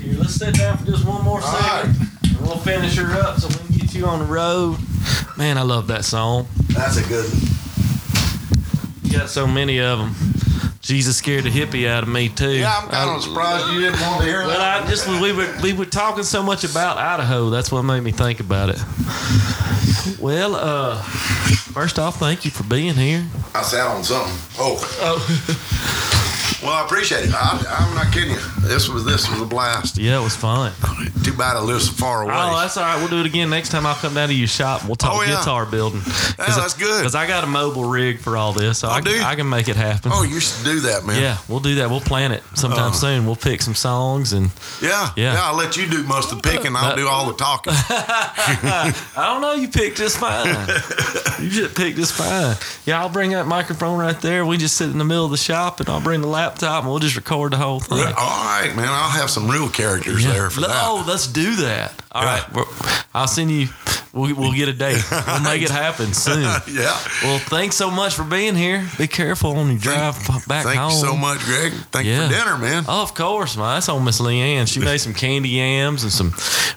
[0.00, 1.96] Here, let's sit down for just one more second.
[2.24, 4.76] And we'll finish her up so we can get you on the road.
[5.38, 6.46] Man, I love that song.
[6.68, 7.40] That's a good one.
[9.04, 10.33] You got so many of them.
[10.84, 12.50] Jesus scared the hippie out of me too.
[12.50, 14.46] Yeah, I'm kind I- of surprised you didn't want to hear it.
[14.46, 14.82] Well, that.
[14.84, 17.48] I just we were we were talking so much about Idaho.
[17.48, 18.78] That's what made me think about it.
[20.20, 21.00] Well, uh,
[21.72, 23.26] first off, thank you for being here.
[23.54, 24.36] I sat on something.
[24.58, 24.78] Oh.
[25.00, 26.10] Oh.
[26.64, 27.34] Well, I appreciate it.
[27.34, 28.40] I, I'm not kidding you.
[28.62, 29.98] This was this was a blast.
[29.98, 30.72] Yeah, it was fun.
[31.22, 32.32] Too bad I live so far away.
[32.34, 32.96] Oh, that's all right.
[32.98, 33.84] We'll do it again next time.
[33.84, 34.80] I'll come down to your shop.
[34.80, 35.36] and We'll talk Oh, yeah.
[35.40, 36.00] guitar building.
[36.38, 37.00] Yeah, that's good.
[37.00, 39.22] Because I got a mobile rig for all this, so oh, I, do you?
[39.22, 40.10] I can make it happen.
[40.14, 41.20] Oh, you should do that, man.
[41.20, 41.90] yeah, we'll do that.
[41.90, 42.96] We'll plan it sometime Oh.
[42.96, 43.26] soon.
[43.26, 44.50] We'll pick some songs and
[44.80, 45.10] Yeah.
[45.16, 45.36] Yeah.
[45.38, 46.74] I'll let you do most of the picking.
[46.74, 47.74] I'll do all the talking.
[47.76, 49.52] I don't know.
[49.54, 50.46] You picked just fine.
[51.42, 52.56] you just picked just fine.
[52.86, 54.44] Yeah, I'll bring that microphone right there.
[54.46, 56.86] We just sit in the middle of the shop, and I'll bring the laptop, and
[56.88, 57.98] we'll just record the whole thing.
[57.98, 58.88] All right, man.
[58.88, 60.32] I'll have some real characters Yeah.
[60.32, 60.82] there for Let- that.
[60.86, 61.92] Oh, let's do that.
[62.14, 62.46] All Yeah.
[62.54, 63.68] right, I'll send you
[64.14, 65.02] We'll, we'll get a date.
[65.10, 66.44] We'll make it happen soon.
[66.74, 66.96] Yeah.
[67.22, 68.86] Well, thanks so much for being here.
[68.96, 70.90] Be careful on your drive back Thank home.
[70.92, 71.72] you so much, Greg.
[71.90, 72.84] Thank you for dinner, man.
[72.88, 73.74] Oh, of course, man.
[73.76, 74.66] That's on Miss Leanne.
[74.72, 76.32] She made some candy yams and some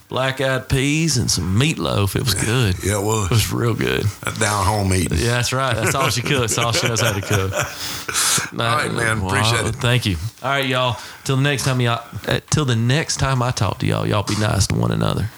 [0.10, 2.16] black eyed peas and some meatloaf.
[2.16, 2.84] It was good.
[2.84, 3.26] Yeah, it was.
[3.26, 3.54] It was.
[3.54, 4.06] real good.
[4.40, 5.18] Down home eating.
[5.20, 5.76] Yeah, that's right.
[5.76, 6.56] That's all she cooks.
[6.56, 7.54] That's all she knows how to cook.
[8.54, 9.22] All right, man.
[9.26, 9.76] Appreciate it.
[9.76, 10.16] Thank you.
[10.42, 10.98] All right, y'all.
[11.28, 12.02] Till the next time, y'all.
[12.26, 15.30] Uh, till the next time I talk to y'all, y'all be nice to one another.